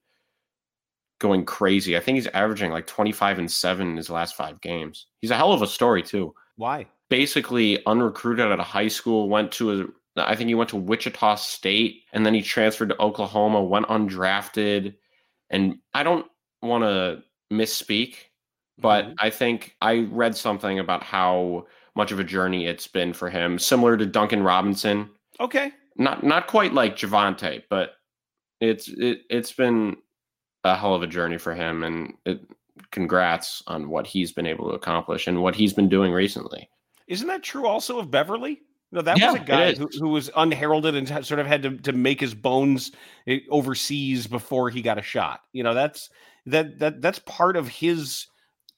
going 1.25 1.45
crazy. 1.45 1.97
I 1.97 2.01
think 2.01 2.17
he's 2.17 2.29
averaging 2.29 2.71
like 2.71 2.87
25 2.87 3.41
and 3.41 3.51
7 3.51 3.89
in 3.89 3.97
his 3.97 4.11
last 4.11 4.37
5 4.37 4.61
games. 4.61 5.07
He's 5.21 5.33
a 5.33 5.37
hell 5.37 5.53
of 5.53 5.63
a 5.63 5.67
story 5.67 6.03
too. 6.03 6.35
Why? 6.57 6.87
Basically 7.11 7.85
unrecruited 7.87 8.47
out 8.47 8.61
of 8.61 8.67
high 8.67 8.89
school, 8.89 9.29
went 9.29 9.51
to 9.53 9.83
a 9.83 9.87
I 10.17 10.37
think 10.37 10.49
he 10.49 10.55
went 10.55 10.71
to 10.71 10.77
Wichita 10.77 11.35
State 11.37 12.03
and 12.13 12.25
then 12.25 12.35
he 12.35 12.43
transferred 12.43 12.91
to 12.91 13.03
Oklahoma, 13.03 13.63
went 13.65 13.89
undrafted. 13.89 14.95
And 15.51 15.79
I 15.93 16.05
don't 16.05 16.27
want 16.63 16.85
to 16.85 17.23
misspeak, 17.53 18.17
but 18.79 19.07
Mhm. 19.07 19.15
I 19.19 19.31
think 19.31 19.77
I 19.83 20.07
read 20.11 20.37
something 20.37 20.79
about 20.79 21.03
how 21.03 21.67
much 21.97 22.13
of 22.13 22.21
a 22.21 22.25
journey 22.25 22.67
it's 22.67 22.87
been 22.87 23.13
for 23.13 23.29
him, 23.31 23.59
similar 23.59 23.97
to 23.97 24.07
Duncan 24.07 24.43
Robinson 24.43 25.11
Okay. 25.41 25.73
Not 25.97 26.23
not 26.23 26.47
quite 26.47 26.73
like 26.75 26.97
Javonte, 26.97 27.65
but 27.69 27.95
it's 28.61 28.89
it 28.89 29.23
it's 29.31 29.53
been 29.53 29.97
a 30.65 30.77
hell 30.77 30.95
of 30.95 31.03
a 31.03 31.07
journey 31.07 31.39
for 31.39 31.55
him, 31.55 31.85
and 31.85 32.15
it, 32.25 32.41
congrats 32.91 33.63
on 33.67 33.89
what 33.89 34.07
he's 34.07 34.33
been 34.33 34.47
able 34.47 34.69
to 34.69 34.75
accomplish 34.75 35.27
and 35.27 35.43
what 35.43 35.55
he's 35.55 35.73
been 35.73 35.89
doing 35.89 36.13
recently. 36.13 36.69
Isn't 37.07 37.29
that 37.29 37.43
true 37.43 37.67
also 37.67 37.99
of 37.99 38.11
Beverley? 38.11 38.63
No, 38.91 39.03
that 39.03 39.19
Yeah, 39.19 39.33
was 39.33 39.43
a 39.43 39.45
guy 39.45 39.75
who, 39.75 39.89
who 39.99 40.09
was 40.09 40.31
unheralded 40.37 40.95
and 40.95 41.27
sort 41.27 41.41
of 41.41 41.47
had 41.47 41.63
to, 41.65 41.77
to 41.79 41.93
make 41.93 42.21
his 42.21 42.35
bones 42.35 42.93
eh, 43.27 43.41
overseas 43.51 44.27
before 44.27 44.71
he 44.71 44.83
got 44.83 44.99
a 44.99 45.03
shot. 45.03 45.41
You 45.53 45.65
know, 45.65 45.75
that's 45.75 46.11
that 46.47 46.79
that 46.79 47.03
that's 47.03 47.19
part 47.21 47.57
of 47.57 47.69
his 47.69 48.27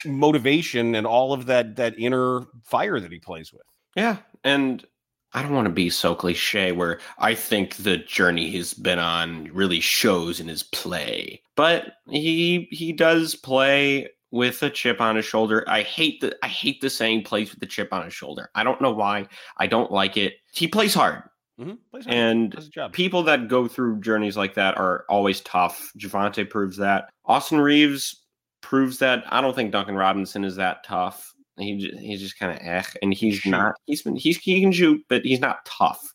motivation 0.05 0.95
and 0.95 1.07
all 1.07 1.33
of 1.33 1.47
that 1.47 1.77
that 1.77 1.99
inner 1.99 2.43
fire 2.65 2.99
that 2.99 3.13
he 3.13 3.19
plays 3.19 3.53
with. 3.53 3.63
Yeah, 3.95 4.17
and 4.43 4.85
I 5.33 5.43
don't 5.43 5.53
want 5.53 5.67
to 5.67 5.73
be 5.73 5.91
so 5.91 6.15
cliche 6.15 6.73
where 6.73 6.99
I 7.19 7.35
think 7.35 7.77
the 7.77 7.99
journey 7.99 8.51
he's 8.51 8.73
been 8.75 8.99
on 8.99 9.51
really 9.53 9.81
shows 9.81 10.41
in 10.41 10.49
his 10.49 10.63
play. 10.63 11.43
But 11.57 11.95
he 12.09 12.69
he 12.71 12.93
does 12.93 13.35
play 13.35 14.09
with 14.31 14.63
a 14.63 14.71
chip 14.71 15.01
on 15.01 15.17
his 15.17 15.25
shoulder. 15.25 15.65
I 15.69 15.83
hate 15.83 16.21
the 16.21 16.37
I 16.43 16.49
hate 16.49 16.81
the 16.81 16.91
saying 16.91 17.25
plays 17.25 17.51
with 17.51 17.61
the 17.61 17.67
chip 17.67 17.93
on 17.93 18.05
his 18.05 18.15
shoulder. 18.15 18.51
I 18.55 18.65
don't 18.65 18.81
know 18.81 18.93
why. 18.93 19.27
I 19.57 19.67
don't 19.67 19.91
like 19.91 20.17
it. 20.17 20.35
He 20.53 20.69
plays 20.69 20.95
hard. 20.95 21.23
Mm-hmm. 21.61 21.75
Plays 21.91 22.05
hard. 22.05 22.17
And 22.17 22.71
people 22.93 23.23
that 23.25 23.49
go 23.49 23.69
through 23.69 24.01
journeys 24.01 24.37
like 24.37 24.55
that 24.55 24.77
are 24.79 25.05
always 25.09 25.41
tough. 25.43 25.93
Javonte 25.99 26.49
proves 26.49 26.77
that. 26.79 27.11
Austin 27.25 27.61
Reaves 27.61 28.23
proves 28.61 28.99
that. 28.99 29.25
I 29.29 29.41
don't 29.41 29.55
think 29.55 29.73
Duncan 29.73 29.97
Robinson 29.97 30.45
is 30.45 30.57
that 30.57 30.85
tough. 30.85 31.33
He 31.59 31.79
j- 31.79 31.97
he's 31.97 32.21
just 32.21 32.39
kind 32.39 32.53
of 32.53 32.59
eh, 32.61 32.83
and 33.03 33.13
he's 33.15 33.37
Shoot. 33.39 33.51
not. 33.51 33.75
He's 33.87 34.03
been 34.03 34.17
he's 34.17 34.37
he 34.39 34.61
can 34.61 34.73
shoot, 34.73 35.03
but 35.09 35.23
he's 35.23 35.41
not 35.41 35.65
tough. 35.65 36.15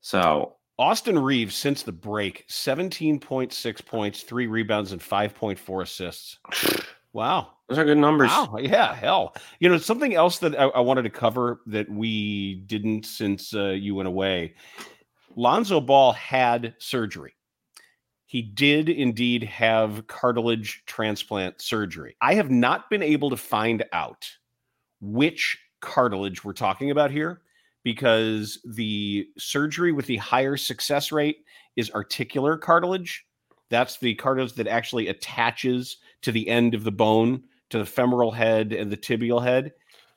So 0.00 0.56
Austin 0.78 1.18
Reaves 1.18 1.54
since 1.54 1.82
the 1.82 1.92
break, 1.92 2.44
17.6 2.48 3.86
points, 3.86 4.22
three 4.22 4.46
rebounds, 4.48 4.92
and 4.92 5.00
5.4 5.00 5.82
assists. 5.82 6.38
Wow. 7.12 7.50
those 7.68 7.78
are 7.78 7.84
good 7.84 7.98
numbers. 7.98 8.30
Wow. 8.30 8.56
Yeah. 8.58 8.94
Hell. 8.94 9.36
You 9.60 9.68
know, 9.68 9.78
something 9.78 10.14
else 10.14 10.38
that 10.38 10.58
I, 10.58 10.64
I 10.64 10.80
wanted 10.80 11.02
to 11.02 11.10
cover 11.10 11.60
that 11.66 11.88
we 11.88 12.56
didn't 12.66 13.04
since 13.06 13.54
uh, 13.54 13.68
you 13.68 13.94
went 13.94 14.08
away. 14.08 14.54
Lonzo 15.36 15.80
Ball 15.80 16.12
had 16.12 16.74
surgery. 16.78 17.34
He 18.32 18.40
did 18.40 18.88
indeed 18.88 19.42
have 19.42 20.06
cartilage 20.06 20.84
transplant 20.86 21.60
surgery. 21.60 22.16
I 22.22 22.32
have 22.32 22.50
not 22.50 22.88
been 22.88 23.02
able 23.02 23.28
to 23.28 23.36
find 23.36 23.84
out 23.92 24.26
which 25.02 25.58
cartilage 25.82 26.42
we're 26.42 26.54
talking 26.54 26.90
about 26.90 27.10
here 27.10 27.42
because 27.82 28.58
the 28.64 29.28
surgery 29.36 29.92
with 29.92 30.06
the 30.06 30.16
higher 30.16 30.56
success 30.56 31.12
rate 31.12 31.44
is 31.76 31.90
articular 31.90 32.56
cartilage. 32.56 33.26
That's 33.68 33.98
the 33.98 34.14
cartilage 34.14 34.54
that 34.54 34.66
actually 34.66 35.08
attaches 35.08 35.98
to 36.22 36.32
the 36.32 36.48
end 36.48 36.72
of 36.72 36.84
the 36.84 36.90
bone, 36.90 37.42
to 37.68 37.76
the 37.76 37.84
femoral 37.84 38.30
head 38.30 38.72
and 38.72 38.90
the 38.90 38.96
tibial 38.96 39.44
head. 39.44 39.74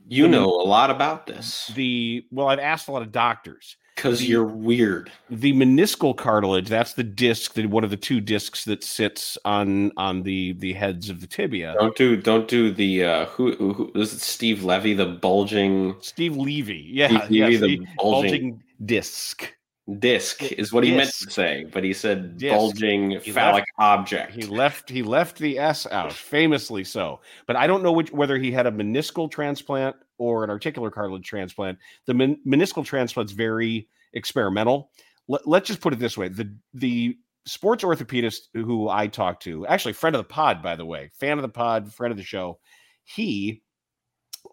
You 0.08 0.30
know 0.30 0.46
a 0.46 0.64
lot 0.64 0.90
about 0.90 1.28
this 1.28 1.70
The 1.76 2.26
well, 2.32 2.48
I've 2.48 2.60
asked 2.60 2.88
a 2.88 2.94
lot 2.94 3.02
of 3.02 3.12
doctors. 3.12 3.76
Because 3.96 4.24
you're 4.26 4.44
weird. 4.46 5.12
The 5.30 5.54
meniscal 5.54 6.16
cartilage, 6.16 6.68
that's 6.68 6.94
the 6.94 7.04
disc, 7.04 7.54
that 7.54 7.68
one 7.70 7.84
of 7.84 7.90
the 7.90 7.98
two 7.98 8.20
discs 8.22 8.66
that 8.66 8.84
sits 8.84 9.38
on 9.46 9.92
on 9.98 10.24
the 10.24 10.54
the 10.54 10.74
heads 10.74 11.10
of 11.10 11.22
the 11.22 11.28
tibia. 11.28 11.76
Don't 11.80 11.96
do 11.96 12.16
don't 12.18 12.48
do 12.48 12.72
the 12.72 13.04
uh 13.06 13.26
who 13.28 13.56
who, 13.56 13.74
who 13.74 13.92
is 13.96 14.14
it 14.14 14.20
Steve 14.22 14.64
Levy 14.64 14.94
the 14.94 15.06
bulging 15.06 15.96
Steve 16.02 16.36
Levy, 16.36 16.88
yeah, 16.92 17.08
Steve 17.08 17.30
Levy, 17.30 17.36
yes, 17.38 17.62
the 17.62 17.68
the 17.68 17.78
bulging- 17.98 18.30
bulging 18.32 18.64
disc. 18.86 19.54
disc 20.00 20.44
is 20.52 20.74
what 20.74 20.84
he 20.84 20.96
meant 20.96 21.12
to 21.14 21.30
say, 21.30 21.66
but 21.72 21.84
he 21.84 21.94
said 21.94 22.38
Disc. 22.38 22.54
bulging 22.54 23.12
He 23.22 23.32
phallic 23.32 23.66
left- 23.78 24.00
object. 24.00 24.32
He 24.34 24.42
left 24.44 24.90
he 24.90 25.04
left 25.04 25.38
the 25.38 25.58
S 25.60 25.86
out, 25.92 26.12
famously 26.12 26.84
so. 26.84 27.22
But 27.48 27.56
I 27.56 27.68
don't 27.68 27.84
know 27.84 27.92
which 27.92 28.12
whether 28.12 28.38
he 28.38 28.52
had 28.52 28.66
a 28.68 28.72
meniscal 28.72 29.30
transplant 29.32 29.96
or 30.18 30.44
an 30.44 30.50
articular 30.50 30.92
cartilage 30.92 31.28
transplant. 31.28 31.78
The 32.06 32.14
men, 32.14 32.40
meniscal 32.48 32.86
transplant's 32.86 33.32
very 33.32 33.88
experimental. 34.14 34.92
Let, 35.28 35.48
let's 35.48 35.68
just 35.68 35.82
put 35.82 35.94
it 35.94 36.00
this 36.00 36.18
way: 36.18 36.30
the 36.30 36.54
the 36.74 37.18
sports 37.46 37.84
orthopedist 37.84 38.48
who 38.54 38.90
I 38.90 39.08
talked 39.08 39.44
to, 39.44 39.68
actually 39.68 39.94
friend 39.94 40.16
of 40.16 40.20
the 40.20 40.34
pod, 40.34 40.64
by 40.64 40.76
the 40.76 40.86
way, 40.86 41.12
fan 41.14 41.38
of 41.38 41.42
the 41.42 41.50
pod, 41.50 41.94
friend 41.94 42.12
of 42.12 42.18
the 42.18 42.24
show, 42.24 42.60
he 43.04 43.62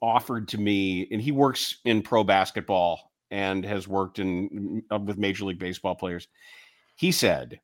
offered 0.01 0.49
to 0.49 0.59
me, 0.59 1.09
and 1.11 1.21
he 1.21 1.33
works 1.33 1.79
in 1.85 2.03
pro 2.03 2.25
basketball 2.25 3.13
and 3.31 3.65
has 3.65 3.89
worked 3.89 4.19
in 4.19 4.83
uh, 4.93 4.99
with 4.99 5.19
Major 5.19 5.47
League 5.47 5.59
Baseball 5.59 5.95
players. 5.95 6.29
He 6.97 7.13
said 7.13 7.61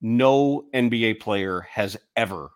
no 0.00 0.66
NBA 0.74 1.20
player 1.20 1.62
has 1.62 1.96
ever 2.16 2.50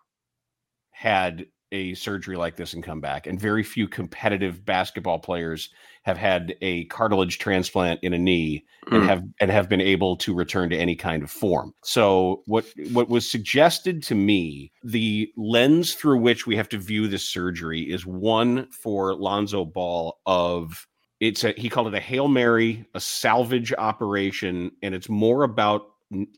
had 0.91 1.47
a 1.71 1.93
surgery 1.93 2.35
like 2.35 2.55
this 2.55 2.73
and 2.73 2.83
come 2.83 3.01
back, 3.01 3.27
and 3.27 3.39
very 3.39 3.63
few 3.63 3.87
competitive 3.87 4.65
basketball 4.65 5.19
players 5.19 5.69
have 6.03 6.17
had 6.17 6.55
a 6.61 6.85
cartilage 6.85 7.37
transplant 7.39 7.99
in 8.03 8.13
a 8.13 8.17
knee 8.17 8.65
and 8.91 9.03
Mm. 9.03 9.05
have 9.07 9.23
and 9.39 9.51
have 9.51 9.69
been 9.69 9.81
able 9.81 10.17
to 10.17 10.33
return 10.33 10.69
to 10.71 10.77
any 10.77 10.95
kind 10.95 11.21
of 11.23 11.29
form. 11.31 11.73
So 11.83 12.41
what 12.45 12.65
what 12.91 13.09
was 13.09 13.29
suggested 13.29 14.01
to 14.03 14.15
me, 14.15 14.71
the 14.83 15.31
lens 15.37 15.93
through 15.93 16.17
which 16.19 16.47
we 16.47 16.55
have 16.55 16.67
to 16.69 16.77
view 16.77 17.07
this 17.07 17.23
surgery 17.23 17.81
is 17.81 18.05
one 18.05 18.67
for 18.71 19.13
Lonzo 19.15 19.65
Ball 19.65 20.19
of 20.25 20.87
it's 21.19 21.43
a 21.43 21.51
he 21.55 21.69
called 21.69 21.87
it 21.87 21.93
a 21.93 21.99
hail 21.99 22.27
mary, 22.27 22.83
a 22.95 22.99
salvage 22.99 23.71
operation, 23.77 24.71
and 24.81 24.95
it's 24.95 25.09
more 25.09 25.43
about 25.43 25.83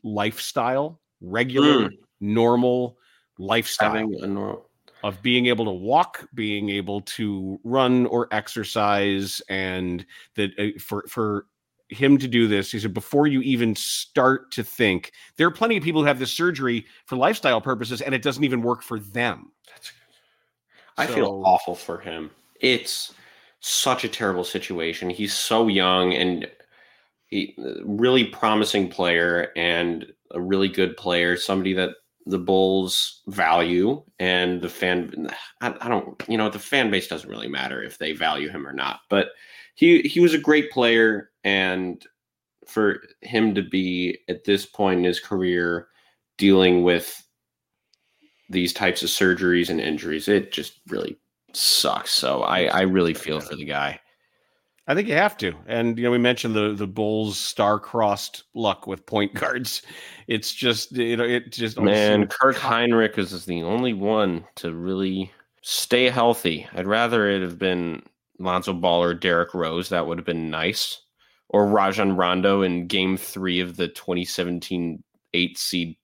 lifestyle, 0.02 1.00
regular, 1.22 1.90
normal 2.20 2.98
lifestyle 3.38 3.94
having 3.94 4.22
a 4.22 4.26
normal 4.26 4.63
of 5.04 5.20
being 5.20 5.46
able 5.46 5.66
to 5.66 5.70
walk, 5.70 6.26
being 6.32 6.70
able 6.70 7.02
to 7.02 7.60
run 7.62 8.06
or 8.06 8.26
exercise, 8.32 9.42
and 9.50 10.04
that 10.34 10.50
uh, 10.58 10.78
for 10.80 11.04
for 11.06 11.46
him 11.90 12.16
to 12.16 12.26
do 12.26 12.48
this, 12.48 12.72
he 12.72 12.78
said 12.78 12.94
before 12.94 13.26
you 13.26 13.42
even 13.42 13.76
start 13.76 14.50
to 14.50 14.64
think, 14.64 15.12
there 15.36 15.46
are 15.46 15.50
plenty 15.50 15.76
of 15.76 15.84
people 15.84 16.00
who 16.00 16.06
have 16.06 16.18
this 16.18 16.32
surgery 16.32 16.86
for 17.04 17.16
lifestyle 17.16 17.60
purposes, 17.60 18.00
and 18.00 18.14
it 18.14 18.22
doesn't 18.22 18.44
even 18.44 18.62
work 18.62 18.82
for 18.82 18.98
them. 18.98 19.52
I 20.96 21.06
feel 21.06 21.42
awful 21.44 21.74
for 21.74 21.98
him. 21.98 22.30
It's 22.60 23.12
such 23.60 24.04
a 24.04 24.08
terrible 24.08 24.44
situation. 24.44 25.10
He's 25.10 25.34
so 25.34 25.68
young 25.68 26.14
and 26.14 26.48
he 27.26 27.54
really 27.84 28.24
promising 28.24 28.88
player 28.88 29.50
and 29.54 30.06
a 30.30 30.40
really 30.40 30.68
good 30.68 30.96
player, 30.96 31.36
somebody 31.36 31.74
that 31.74 31.90
the 32.26 32.38
Bulls 32.38 33.22
value 33.26 34.02
and 34.18 34.62
the 34.62 34.68
fan 34.68 35.28
I, 35.60 35.74
I 35.80 35.88
don't 35.88 36.22
you 36.28 36.38
know 36.38 36.48
the 36.48 36.58
fan 36.58 36.90
base 36.90 37.08
doesn't 37.08 37.28
really 37.28 37.48
matter 37.48 37.82
if 37.82 37.98
they 37.98 38.12
value 38.12 38.48
him 38.48 38.66
or 38.66 38.72
not 38.72 39.00
but 39.10 39.28
he 39.74 40.02
he 40.02 40.20
was 40.20 40.34
a 40.34 40.38
great 40.38 40.70
player. 40.70 41.30
And 41.42 42.02
for 42.66 43.02
him 43.20 43.54
to 43.54 43.62
be 43.62 44.18
at 44.28 44.44
this 44.44 44.64
point 44.64 44.98
in 44.98 45.04
his 45.04 45.20
career 45.20 45.88
dealing 46.38 46.82
with 46.82 47.22
these 48.48 48.72
types 48.72 49.02
of 49.02 49.10
surgeries 49.10 49.68
and 49.68 49.80
injuries 49.80 50.28
it 50.28 50.52
just 50.52 50.80
really 50.88 51.18
sucks. 51.52 52.12
So 52.12 52.42
i 52.42 52.64
i 52.64 52.80
really 52.82 53.14
feel 53.14 53.40
for 53.40 53.56
the 53.56 53.64
guy 53.64 54.00
I 54.86 54.94
think 54.94 55.08
you 55.08 55.14
have 55.14 55.36
to. 55.38 55.54
And 55.66 55.96
you 55.96 56.04
know, 56.04 56.10
we 56.10 56.18
mentioned 56.18 56.54
the 56.54 56.74
the 56.74 56.86
Bulls 56.86 57.38
star-crossed 57.38 58.44
luck 58.54 58.86
with 58.86 59.06
point 59.06 59.34
guards. 59.40 59.82
It's 60.26 60.52
just 60.52 60.92
you 60.92 61.16
know, 61.16 61.24
it 61.24 61.52
just 61.52 61.78
Man, 61.80 62.26
Kirk 62.26 62.56
Hinrich 62.56 63.18
is 63.18 63.44
the 63.44 63.62
only 63.62 63.92
one 63.92 64.44
to 64.56 64.74
really 64.74 65.32
stay 65.62 66.10
healthy. 66.10 66.66
I'd 66.74 66.86
rather 66.86 67.28
it 67.28 67.42
have 67.42 67.58
been 67.58 68.02
Lonzo 68.38 68.72
Ball 68.72 69.02
or 69.02 69.14
Derrick 69.14 69.54
Rose. 69.54 69.88
That 69.88 70.06
would 70.06 70.18
have 70.18 70.26
been 70.26 70.50
nice. 70.50 71.00
Or 71.48 71.68
Rajon 71.68 72.16
Rondo 72.16 72.62
in 72.62 72.86
game 72.86 73.16
three 73.16 73.60
of 73.60 73.76
the 73.76 73.88
2017 73.88 75.02
eight 75.34 75.58
seed 75.58 75.96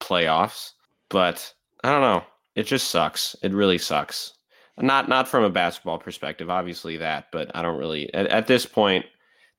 playoffs. 0.00 0.72
But 1.08 1.52
I 1.82 1.90
don't 1.90 2.00
know. 2.00 2.24
It 2.54 2.64
just 2.64 2.90
sucks. 2.90 3.36
It 3.42 3.52
really 3.52 3.78
sucks. 3.78 4.34
Not 4.78 5.08
not 5.08 5.28
from 5.28 5.44
a 5.44 5.50
basketball 5.50 5.98
perspective, 5.98 6.50
obviously 6.50 6.96
that, 6.96 7.26
but 7.30 7.50
I 7.54 7.62
don't 7.62 7.78
really 7.78 8.12
at, 8.12 8.26
at 8.26 8.46
this 8.46 8.66
point 8.66 9.06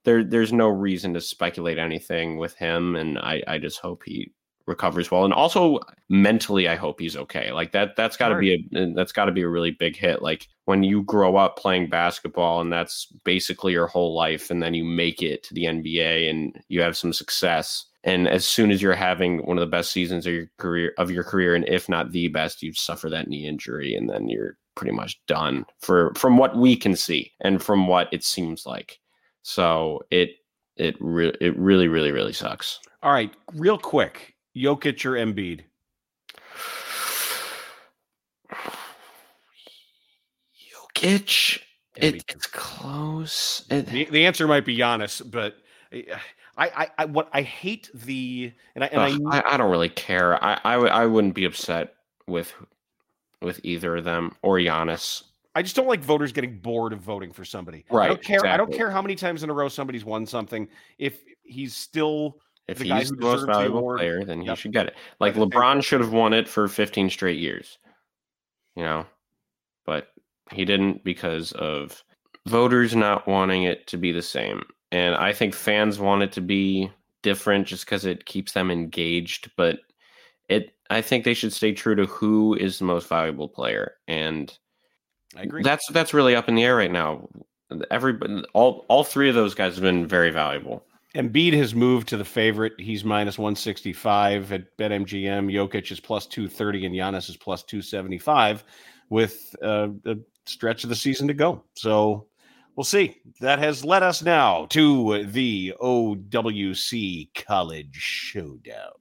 there 0.04 0.24
there's 0.24 0.54
no 0.54 0.68
reason 0.68 1.14
to 1.14 1.22
speculate 1.22 1.78
anything 1.78 2.38
with 2.38 2.56
him 2.56 2.96
and 2.96 3.18
I, 3.20 3.42
I 3.48 3.58
just 3.58 3.80
hope 3.80 4.04
he 4.06 4.32
recovers 4.68 5.12
well. 5.12 5.26
And 5.26 5.34
also 5.34 5.80
mentally 6.10 6.68
i 6.68 6.76
hope 6.76 7.00
he's 7.00 7.18
okay. 7.18 7.52
Like 7.52 7.72
that 7.72 7.96
that's 7.96 8.18
got 8.18 8.30
to 8.30 8.38
be 8.38 8.54
a 8.54 8.94
that's 8.94 9.12
got 9.12 9.26
to 9.26 9.32
be 9.32 9.42
a 9.42 9.50
really 9.50 9.72
big 9.72 9.96
hit. 9.96 10.22
Like 10.22 10.48
when 10.66 10.84
you 10.84 11.04
grow 11.04 11.36
up 11.36 11.58
playing 11.58 11.90
basketball 11.90 12.62
and 12.62 12.72
that's 12.72 13.08
basically 13.24 13.74
your 13.74 13.88
whole 13.88 14.16
life 14.16 14.50
and 14.50 14.62
then 14.62 14.74
you 14.74 14.84
make 14.84 15.22
it 15.22 15.44
to 15.44 15.54
the 15.54 15.64
nba 15.64 16.30
and 16.30 16.60
you 16.68 16.82
have 16.82 16.98
some 16.98 17.14
success 17.14 17.86
and 18.04 18.28
as 18.28 18.46
soon 18.46 18.72
as 18.72 18.82
you're 18.82 18.94
having 18.94 19.46
one 19.46 19.58
of 19.58 19.62
the 19.62 19.68
best 19.78 19.92
seasons 19.92 20.26
of 20.28 20.34
your 20.34 20.48
career 20.58 20.94
of 20.98 21.10
your 21.12 21.24
career 21.24 21.56
and 21.56 21.68
if 21.68 21.88
not 21.88 22.12
the 22.12 22.28
best 22.28 22.62
you 22.62 22.74
suffer 22.74 23.10
that 23.10 23.28
knee 23.28 23.48
injury 23.48 23.96
and 23.96 24.10
then 24.10 24.28
you're 24.28 24.58
pretty 24.76 24.92
much 24.92 25.20
done 25.28 25.66
for 25.80 26.14
from 26.16 26.38
what 26.38 26.56
we 26.56 26.76
can 26.76 26.96
see 26.96 27.32
and 27.42 27.64
from 27.64 27.88
what 27.88 28.08
it 28.12 28.24
seems 28.24 28.66
like 28.66 29.00
so 29.46 30.02
it 30.10 30.38
it 30.76 30.96
re- 31.00 31.36
it 31.40 31.58
really 31.58 31.88
really 31.88 32.12
really 32.12 32.34
sucks. 32.34 32.80
All 33.04 33.12
right, 33.14 33.32
real 33.54 33.78
quick, 33.78 34.36
Jokic 34.56 35.06
or 35.06 35.12
Embiid? 35.12 35.62
Jokic, 40.98 41.62
it, 41.96 42.24
it's 42.28 42.48
close. 42.48 43.66
It, 43.70 43.86
The, 43.86 44.06
the 44.06 44.26
answer 44.26 44.48
might 44.48 44.66
be 44.66 44.76
Giannis, 44.76 45.22
but 45.30 45.58
eh, 45.92 46.04
I, 46.58 46.68
I, 46.68 46.88
I, 46.98 47.06
what 47.06 47.30
I 47.32 47.44
hate 47.44 47.92
the 47.94 48.52
and 48.74 48.84
I 48.84 48.88
and 48.88 49.02
ugh, 49.02 49.22
I, 49.32 49.38
I, 49.40 49.54
I 49.54 49.58
don't 49.58 49.70
really 49.70 49.90
care. 49.90 50.44
I, 50.44 50.60
I 50.64 51.06
wouldn't 51.06 51.36
be 51.36 51.46
upset 51.46 51.94
with 52.28 52.54
with 53.42 53.60
either 53.64 53.98
of 53.98 54.04
them 54.04 54.36
or 54.42 54.58
Giannis. 54.58 55.24
I 55.56 55.62
just 55.62 55.76
don't 55.76 55.88
like 55.88 56.04
voters 56.04 56.32
getting 56.34 56.60
bored 56.60 56.92
of 56.92 57.00
voting 57.00 57.32
for 57.32 57.46
somebody. 57.46 57.86
Right. 57.90 58.06
I 58.06 58.08
don't 58.10 58.24
care. 58.24 58.46
I 58.46 58.58
don't 58.58 58.74
care 58.74 58.92
how 58.92 59.02
many 59.02 59.16
times 59.16 59.42
in 59.44 59.50
a 59.50 59.54
row 59.54 59.70
somebody's 59.70 60.04
won 60.04 60.26
something. 60.26 60.68
If 60.98 61.22
he's 61.44 61.76
still 61.76 62.40
If 62.68 62.80
The 62.80 62.86
he's 62.86 63.10
the 63.10 63.18
most 63.18 63.34
deserves 63.34 63.42
the 63.46 63.54
valuable 63.54 63.96
player, 63.96 64.26
then 64.26 64.42
he 64.42 64.48
Yep. 64.48 64.58
should 64.58 64.74
get 64.74 64.88
it. 64.88 64.96
Like 65.20 65.36
LeBron 65.36 65.84
should 65.84 66.02
have 66.02 66.12
won 66.12 66.34
it 66.34 66.48
for 66.48 66.68
15 66.68 67.10
straight 67.10 67.40
years. 67.40 67.78
You 68.76 68.84
know, 68.84 69.06
but 69.86 70.08
he 70.52 70.66
didn't 70.66 71.04
because 71.04 71.52
of 71.54 72.04
voters 72.48 72.96
not 72.96 73.26
wanting 73.28 73.64
it 73.64 73.88
to 73.88 73.98
be 73.98 74.12
the 74.12 74.22
same. 74.22 74.64
And 74.92 75.16
I 75.16 75.32
think 75.32 75.54
fans 75.54 76.00
want 76.00 76.24
it 76.24 76.32
to 76.34 76.42
be 76.42 76.92
different 77.22 77.68
just 77.68 77.86
because 77.86 78.06
it 78.06 78.26
keeps 78.26 78.52
them 78.52 78.70
engaged. 78.70 79.52
But 79.56 79.80
it, 80.50 80.74
I 80.90 81.02
think 81.02 81.24
they 81.24 81.34
should 81.34 81.54
stay 81.54 81.74
true 81.74 81.96
to 81.96 82.06
who 82.06 82.56
is 82.56 82.80
the 82.80 82.86
most 82.86 83.08
valuable 83.08 83.50
player. 83.50 83.94
And 84.08 84.56
I 85.36 85.44
agree. 85.44 85.64
that's 85.64 85.88
that's 85.92 86.14
really 86.14 86.36
up 86.36 86.48
in 86.48 86.56
the 86.56 86.64
air 86.64 86.76
right 86.76 86.92
now. 86.92 87.28
Everybody, 87.90 88.44
all 88.54 88.86
all 88.88 89.04
three 89.04 89.30
of 89.30 89.36
those 89.36 89.56
guys 89.56 89.76
have 89.76 89.82
been 89.82 90.08
very 90.08 90.32
valuable. 90.32 90.86
Embiid 91.16 91.54
has 91.54 91.74
moved 91.74 92.10
to 92.10 92.18
the 92.18 92.26
favorite. 92.26 92.74
He's 92.78 93.06
minus 93.06 93.38
165 93.38 94.52
at 94.52 94.78
BetMGM. 94.78 95.52
Jokic 95.52 95.90
is 95.92 96.00
plus 96.00 96.26
230 96.26 96.86
and 96.86 96.96
Giannis 96.96 97.30
is 97.30 97.38
plus 97.38 97.64
275 97.64 98.66
with 99.10 99.56
uh, 99.64 99.88
a 100.06 100.18
stretch 100.46 100.84
of 100.84 100.90
the 100.90 100.96
season 100.96 101.28
to 101.28 101.34
go. 101.34 101.64
So 101.76 102.28
we'll 102.76 102.84
see. 102.84 103.18
That 103.40 103.60
has 103.60 103.86
led 103.86 104.04
us 104.04 104.24
now 104.24 104.66
to 104.72 105.24
the 105.24 105.74
OWC 105.82 107.30
College 107.34 107.96
Showdown. 107.96 108.92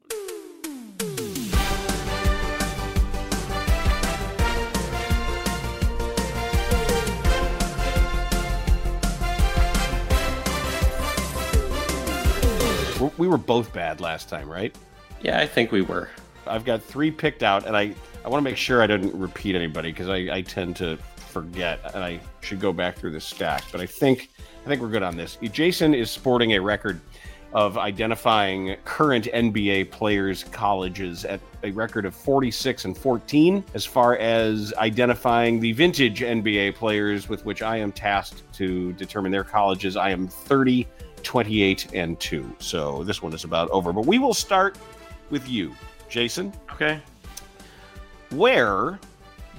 We 13.19 13.29
were 13.29 13.39
both 13.39 13.73
bad 13.73 14.01
last 14.01 14.29
time, 14.29 14.49
right? 14.49 14.77
Yeah, 15.21 15.41
I 15.41 15.47
think 15.47 15.73
we 15.73 15.83
were. 15.83 16.11
I've 16.47 16.65
got 16.65 16.83
three 16.83 17.11
picked 17.11 17.43
out, 17.43 17.67
and 17.67 17.77
I, 17.77 17.95
I 18.25 18.29
want 18.29 18.45
to 18.45 18.51
make 18.51 18.59
sure 18.59 18.83
I 18.83 18.87
didn't 18.87 19.19
repeat 19.19 19.55
anybody 19.55 19.91
because 19.91 20.09
I, 20.09 20.29
I 20.37 20.43
tend 20.43 20.77
to 20.77 20.99
forget, 21.17 21.81
and 21.95 22.05
I 22.05 22.21
should 22.41 22.61
go 22.61 22.73
back 22.73 22.97
through 22.97 23.13
the 23.13 23.21
stack. 23.21 23.65
But 23.73 23.81
I 23.81 23.87
think 23.87 24.31
I 24.65 24.69
think 24.69 24.81
we're 24.81 24.89
good 24.89 25.03
on 25.03 25.17
this. 25.17 25.37
Jason 25.53 25.95
is 25.95 26.11
sporting 26.11 26.53
a 26.53 26.59
record 26.61 27.01
of 27.55 27.79
identifying 27.79 28.77
current 28.85 29.27
NBA 29.27 29.91
players' 29.91 30.43
colleges 30.45 31.25
at 31.25 31.41
a 31.63 31.71
record 31.71 32.05
of 32.05 32.15
46 32.15 32.85
and 32.85 32.99
14 32.99 33.65
as 33.75 33.85
far 33.87 34.17
as 34.17 34.75
identifying 34.75 35.61
the 35.61 35.71
vintage 35.73 36.21
NBA 36.21 36.75
players 36.75 37.29
with 37.29 37.45
which 37.45 37.63
I 37.63 37.77
am 37.77 37.93
tasked 37.93 38.43
to 38.55 38.93
determine 38.95 39.31
their 39.31 39.45
colleges. 39.45 39.97
I 39.97 40.11
am 40.11 40.27
30, 40.27 40.89
28, 41.25 41.95
and 41.95 42.19
2. 42.21 42.57
So 42.59 43.03
this 43.05 43.23
one 43.23 43.33
is 43.33 43.45
about 43.45 43.71
over. 43.71 43.93
But 43.93 44.07
we 44.07 44.19
will 44.19 44.35
start 44.35 44.79
with 45.31 45.49
you, 45.49 45.75
Jason. 46.09 46.53
Okay. 46.73 47.01
Where 48.31 48.99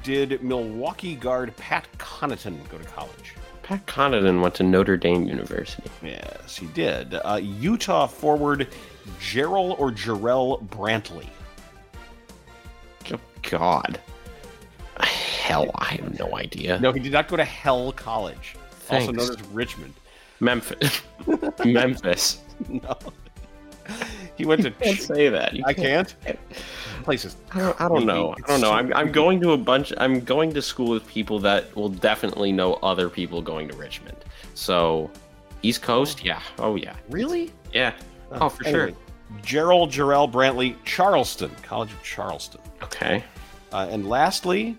did 0.04 0.43
Milwaukee 0.43 1.15
guard 1.15 1.56
Pat 1.58 1.88
Connaughton 1.97 2.58
go 2.69 2.78
to 2.78 2.84
college? 2.86 3.36
Pat 3.63 3.86
Connaughton 3.88 4.41
went 4.41 4.54
to 4.56 4.63
Notre 4.63 4.95
Dame 4.95 5.28
University. 5.28 5.89
Yes, 6.04 6.56
he 6.56 6.67
did. 6.67 7.15
Uh, 7.15 7.39
Utah 7.41 8.06
forward 8.06 8.67
Gerald 9.19 9.75
or 9.80 9.91
Jarrell 9.91 10.67
Brantley. 10.67 11.28
Oh, 13.12 13.19
God. 13.41 13.99
Hell, 14.99 15.71
I 15.75 15.95
have 15.95 16.19
no 16.19 16.36
idea. 16.38 16.80
No, 16.80 16.91
he 16.91 16.99
did 16.99 17.12
not 17.12 17.28
go 17.28 17.36
to 17.36 17.43
Hell 17.43 17.91
College, 17.91 18.56
also 18.89 19.12
known 19.12 19.30
as 19.30 19.41
Richmond. 19.47 19.93
Memphis. 20.39 21.02
Memphis. 21.65 22.41
No, 22.69 22.98
he 24.36 24.45
went 24.45 24.63
to. 24.63 24.71
Can't 24.71 25.00
say 25.00 25.30
that. 25.30 25.54
You 25.54 25.63
I 25.65 25.74
can't. 25.74 26.13
Places. 27.04 27.36
I 27.52 27.60
don't, 27.60 27.82
I 27.82 27.88
don't 27.88 28.06
know. 28.06 28.34
I 28.45 28.48
don't 28.48 28.62
know. 28.62 28.71
I'm, 28.71 28.91
I'm 28.93 29.12
going 29.12 29.39
to 29.41 29.52
a 29.52 29.58
bunch. 29.58 29.93
I'm 29.98 30.21
going 30.21 30.54
to 30.54 30.62
school 30.62 30.89
with 30.89 31.06
people 31.08 31.39
that 31.39 31.76
will 31.76 31.89
definitely 31.89 32.52
know 32.52 32.74
other 32.76 33.10
people 33.10 33.41
going 33.41 33.67
to 33.67 33.76
Richmond. 33.76 34.17
So, 34.56 35.12
East 35.62 35.82
Coast, 35.84 36.24
yeah. 36.26 36.41
Oh 36.58 36.76
yeah, 36.76 36.95
Really? 37.10 37.52
yeah. 37.74 37.93
Oh, 38.32 38.50
for 38.50 38.63
sure. 38.63 38.91
Gerald 39.43 39.91
Jarrell 39.91 40.32
Brantley, 40.32 40.76
Charleston, 40.84 41.52
College 41.62 41.91
of 41.91 42.02
Charleston. 42.04 42.62
Okay. 42.82 43.24
Uh, 43.71 43.88
and 43.89 44.08
lastly, 44.08 44.76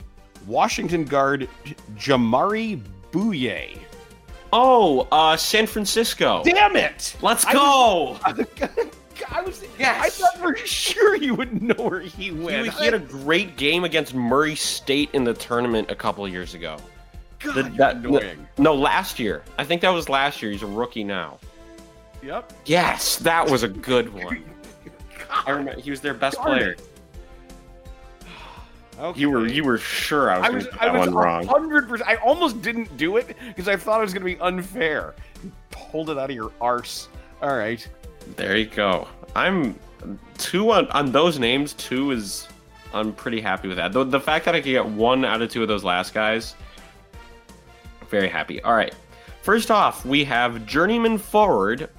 Washington 0.46 1.04
guard 1.04 1.48
Jamaree 1.96 2.82
Bouyea. 3.12 3.78
Oh, 4.52 5.06
uh, 5.12 5.36
San 5.36 5.66
Francisco. 5.66 6.42
Damn 6.44 6.76
it! 6.76 7.16
Let's 7.22 7.44
go. 7.44 8.18
I 8.24 8.32
was. 9.42 9.62
I 9.62 9.66
Yes. 9.78 10.18
thought 10.18 10.36
for 10.38 10.56
sure 10.56 11.16
you 11.16 11.34
would 11.34 11.62
know 11.62 11.74
where 11.82 12.00
he 12.00 12.24
He, 12.24 12.30
went. 12.30 12.68
he 12.72 12.84
had 12.84 12.94
a 12.94 12.98
great 12.98 13.56
game 13.56 13.84
against 13.84 14.14
Murray 14.14 14.54
State 14.54 15.10
in 15.14 15.24
the 15.24 15.34
tournament 15.34 15.90
a 15.90 15.94
couple 15.94 16.26
years 16.28 16.54
ago. 16.54 16.76
God, 17.40 17.54
the- 17.54 17.62
that- 17.76 17.96
annoying. 17.96 18.46
No, 18.58 18.74
last 18.74 19.18
year. 19.18 19.42
I 19.58 19.64
think 19.64 19.80
that 19.82 19.90
was 19.90 20.08
last 20.08 20.40
year. 20.42 20.50
He's 20.52 20.62
a 20.62 20.66
rookie 20.66 21.04
now. 21.04 21.38
Yep. 22.22 22.52
Yes, 22.66 23.16
that 23.16 23.48
was 23.48 23.62
a 23.62 23.68
good 23.68 24.12
one. 24.12 24.44
I 25.46 25.50
remember 25.50 25.80
he 25.80 25.90
was 25.90 26.00
their 26.00 26.14
best 26.14 26.36
Darn 26.36 26.46
player. 26.58 26.70
it. 26.72 26.82
Okay. 28.98 29.20
You 29.20 29.30
were 29.30 29.46
you 29.46 29.62
were 29.64 29.78
sure 29.78 30.30
I 30.30 30.38
was, 30.38 30.44
I 30.44 30.48
going 30.48 30.54
was. 30.56 30.64
to 30.66 30.70
get 30.72 30.82
I 30.82 30.86
that 30.86 30.98
was 30.98 31.08
one 31.08 31.14
wrong. 31.14 31.46
hundred 31.46 31.88
percent. 31.88 32.08
I 32.08 32.16
almost 32.16 32.62
didn't 32.62 32.96
do 32.96 33.18
it 33.18 33.36
because 33.48 33.68
I 33.68 33.76
thought 33.76 33.98
it 34.00 34.04
was 34.04 34.14
going 34.14 34.22
to 34.26 34.34
be 34.34 34.40
unfair. 34.40 35.14
You 35.44 35.52
pulled 35.70 36.10
it 36.10 36.18
out 36.18 36.30
of 36.30 36.36
your 36.36 36.50
arse. 36.60 37.08
All 37.42 37.56
right. 37.56 37.86
There 38.36 38.56
you 38.56 38.66
go. 38.66 39.06
I'm 39.34 39.78
two 40.38 40.70
on, 40.72 40.88
on 40.88 41.12
those 41.12 41.38
names. 41.38 41.74
Two 41.74 42.10
is 42.12 42.48
I'm 42.94 43.12
pretty 43.12 43.40
happy 43.40 43.68
with 43.68 43.76
that. 43.76 43.92
The, 43.92 44.04
the 44.04 44.20
fact 44.20 44.46
that 44.46 44.54
I 44.54 44.60
could 44.60 44.70
get 44.70 44.86
one 44.86 45.24
out 45.24 45.42
of 45.42 45.50
two 45.50 45.60
of 45.62 45.68
those 45.68 45.84
last 45.84 46.14
guys, 46.14 46.54
very 48.08 48.28
happy. 48.28 48.62
All 48.62 48.74
right. 48.74 48.94
First 49.42 49.70
off, 49.70 50.04
we 50.04 50.24
have 50.24 50.64
journeyman 50.66 51.18
forward 51.18 51.90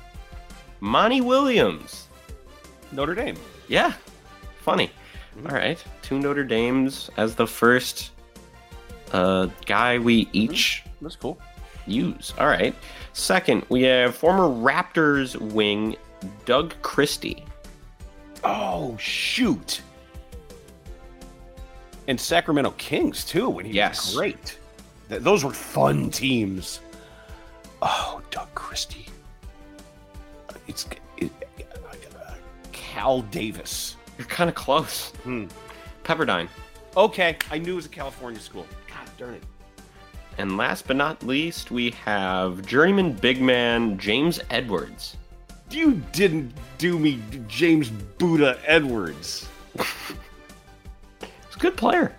Monty 0.79 1.21
Williams. 1.21 2.07
Notre 2.91 3.15
Dame. 3.15 3.37
Yeah, 3.67 3.93
funny. 4.61 4.91
All 5.45 5.55
right, 5.55 5.81
two 6.01 6.19
Notre 6.19 6.43
Dames 6.43 7.09
as 7.17 7.35
the 7.35 7.45
first 7.47 8.11
uh, 9.11 9.47
guy 9.65 9.99
we 9.99 10.27
each 10.33 10.83
That's 11.01 11.15
cool. 11.15 11.37
use. 11.85 12.33
All 12.39 12.47
right. 12.47 12.75
Second, 13.13 13.65
we 13.69 13.83
have 13.83 14.15
former 14.15 14.43
Raptors 14.45 15.35
wing 15.53 15.95
Doug 16.45 16.73
Christie. 16.81 17.43
Oh 18.43 18.95
shoot! 18.97 19.81
And 22.07 22.19
Sacramento 22.19 22.71
Kings 22.77 23.23
too. 23.25 23.49
When 23.49 23.65
he 23.65 23.73
Yes. 23.73 24.07
was 24.07 24.15
great. 24.15 24.57
Th- 25.09 25.21
those 25.21 25.43
were 25.43 25.51
fun 25.53 26.09
teams. 26.09 26.79
Oh, 27.81 28.21
Doug 28.31 28.47
Christie. 28.55 29.05
It's 30.67 30.87
it, 31.17 31.31
uh, 31.61 32.33
Cal 32.71 33.21
Davis. 33.21 33.96
You're 34.17 34.27
kind 34.27 34.49
of 34.49 34.55
close. 34.55 35.09
Hmm. 35.23 35.45
Pepperdine. 36.03 36.47
Okay, 36.95 37.37
I 37.51 37.59
knew 37.59 37.73
it 37.73 37.75
was 37.75 37.85
a 37.85 37.89
California 37.89 38.39
school. 38.39 38.65
God 38.87 39.07
darn 39.17 39.35
it. 39.35 39.43
And 40.37 40.57
last 40.57 40.87
but 40.87 40.95
not 40.95 41.23
least, 41.23 41.71
we 41.71 41.91
have 41.91 42.65
journeyman 42.65 43.13
big 43.13 43.41
man 43.41 43.97
James 43.97 44.39
Edwards. 44.49 45.17
You 45.69 46.01
didn't 46.11 46.53
do 46.77 46.97
me, 46.97 47.19
James 47.47 47.89
Buddha 47.89 48.59
Edwards. 48.65 49.47
He's 49.77 51.55
a 51.55 51.59
good 51.59 51.75
player. 51.75 52.15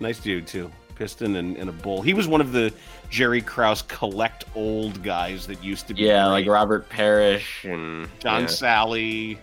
Nice 0.00 0.20
dude 0.20 0.46
too. 0.46 0.70
Piston 0.94 1.36
and, 1.36 1.56
and 1.56 1.68
a 1.68 1.72
bull. 1.72 2.02
He 2.02 2.14
was 2.14 2.28
one 2.28 2.40
of 2.40 2.52
the 2.52 2.72
Jerry 3.10 3.42
Krause 3.42 3.82
collect 3.82 4.44
old 4.54 5.02
guys 5.02 5.46
that 5.46 5.62
used 5.62 5.88
to 5.88 5.94
be. 5.94 6.02
Yeah, 6.02 6.24
great. 6.24 6.32
like 6.32 6.46
Robert 6.46 6.88
Parish 6.88 7.64
and 7.64 8.08
John 8.18 8.42
yeah. 8.42 8.48
Salley, 8.48 9.38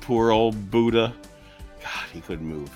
poor 0.00 0.30
old 0.30 0.70
Buddha. 0.70 1.14
God, 1.82 2.04
he 2.12 2.20
couldn't 2.20 2.46
move. 2.46 2.70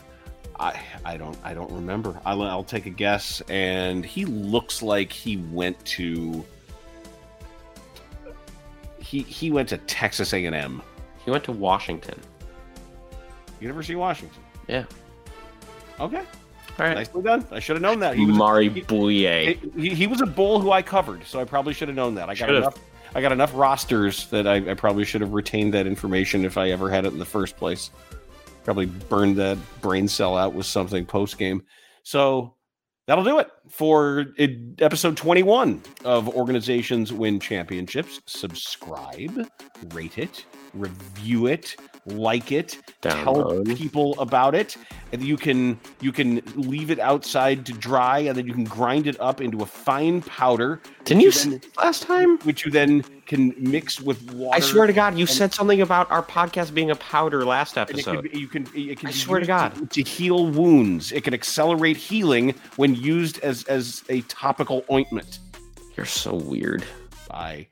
I 0.60 0.78
I 1.04 1.16
don't 1.16 1.36
I 1.44 1.54
don't 1.54 1.70
remember. 1.70 2.20
I'll, 2.26 2.42
I'll 2.42 2.64
take 2.64 2.86
a 2.86 2.90
guess, 2.90 3.40
and 3.48 4.04
he 4.04 4.24
looks 4.24 4.82
like 4.82 5.12
he 5.12 5.36
went 5.36 5.82
to. 5.86 6.44
he 8.98 9.20
he 9.22 9.50
went 9.50 9.68
to 9.70 9.78
Texas 9.78 10.32
A 10.34 10.44
and 10.44 10.54
M. 10.54 10.82
He 11.24 11.30
went 11.30 11.44
to 11.44 11.52
Washington. 11.52 12.18
University 13.60 13.94
of 13.94 14.00
Washington. 14.00 14.42
Yeah. 14.68 14.84
Okay, 16.00 16.18
All 16.18 16.24
right. 16.78 16.94
nicely 16.94 17.22
done. 17.22 17.44
I 17.50 17.58
should 17.58 17.74
have 17.74 17.82
known 17.82 17.98
that. 18.00 18.14
He 18.14 18.24
was 18.24 18.36
Mari 18.36 18.68
he- 18.68 18.82
Bouyea. 18.82 19.74
he, 19.76 19.94
he 19.94 20.06
was 20.06 20.20
a 20.20 20.26
bull 20.26 20.60
who 20.60 20.70
I 20.70 20.80
covered, 20.80 21.24
so 21.24 21.40
I 21.40 21.44
probably 21.44 21.74
should 21.74 21.88
have 21.88 21.96
known 21.96 22.14
that. 22.14 22.24
I 22.28 22.34
got 22.34 22.46
Should've. 22.46 22.56
enough. 22.62 22.78
I 23.14 23.20
got 23.20 23.32
enough 23.32 23.52
rosters 23.54 24.26
that 24.28 24.46
I, 24.46 24.70
I 24.70 24.74
probably 24.74 25.04
should 25.04 25.20
have 25.20 25.32
retained 25.32 25.74
that 25.74 25.86
information 25.86 26.44
if 26.44 26.58
I 26.58 26.70
ever 26.70 26.90
had 26.90 27.04
it 27.04 27.12
in 27.12 27.18
the 27.18 27.24
first 27.24 27.56
place. 27.56 27.90
Probably 28.64 28.86
burned 28.86 29.36
that 29.36 29.58
brain 29.80 30.08
cell 30.08 30.36
out 30.36 30.52
with 30.52 30.66
something 30.66 31.06
post 31.06 31.38
game. 31.38 31.64
So 32.02 32.54
that'll 33.06 33.24
do 33.24 33.38
it 33.38 33.48
for 33.68 34.26
episode 34.78 35.16
21 35.16 35.82
of 36.04 36.28
Organizations 36.28 37.12
Win 37.12 37.40
Championships. 37.40 38.20
Subscribe, 38.26 39.48
rate 39.94 40.18
it, 40.18 40.44
review 40.74 41.46
it, 41.46 41.76
like 42.08 42.52
it, 42.52 42.78
tell 43.00 43.62
people 43.76 44.18
about 44.20 44.54
it 44.54 44.76
and 45.12 45.22
you 45.22 45.36
can 45.36 45.78
you 46.00 46.12
can 46.12 46.42
leave 46.54 46.90
it 46.90 46.98
outside 46.98 47.64
to 47.66 47.72
dry 47.72 48.18
and 48.18 48.36
then 48.36 48.46
you 48.46 48.52
can 48.52 48.64
grind 48.64 49.06
it 49.06 49.18
up 49.20 49.40
into 49.40 49.62
a 49.62 49.66
fine 49.66 50.20
powder 50.22 50.80
Didn't 51.04 51.22
you 51.22 51.30
then- 51.32 51.60
last 51.78 52.02
time? 52.02 52.38
which 52.40 52.64
you 52.66 52.70
then 52.70 53.02
can 53.26 53.54
mix 53.58 54.00
with 54.00 54.30
water 54.32 54.56
I 54.56 54.60
swear 54.60 54.86
to 54.86 54.92
God, 54.92 55.18
you 55.18 55.26
said 55.26 55.52
something 55.54 55.80
about 55.82 56.10
our 56.10 56.22
podcast 56.22 56.72
being 56.74 56.90
a 56.90 56.96
powder 56.96 57.44
last 57.44 57.76
episode. 57.78 58.30
can, 58.30 58.38
you 58.40 58.48
can 58.48 58.66
it 58.74 58.98
can 58.98 59.08
I 59.08 59.12
swear 59.12 59.40
to 59.40 59.46
God. 59.46 59.90
to 59.90 60.02
heal 60.02 60.46
wounds 60.46 61.12
it 61.12 61.24
can 61.24 61.34
accelerate 61.34 61.96
healing 61.96 62.54
when 62.76 62.94
used 62.94 63.38
as 63.40 63.64
as 63.64 64.02
a 64.08 64.20
topical 64.22 64.84
ointment 64.90 65.38
You're 65.96 66.06
so 66.06 66.34
weird. 66.34 66.84
bye 67.28 67.66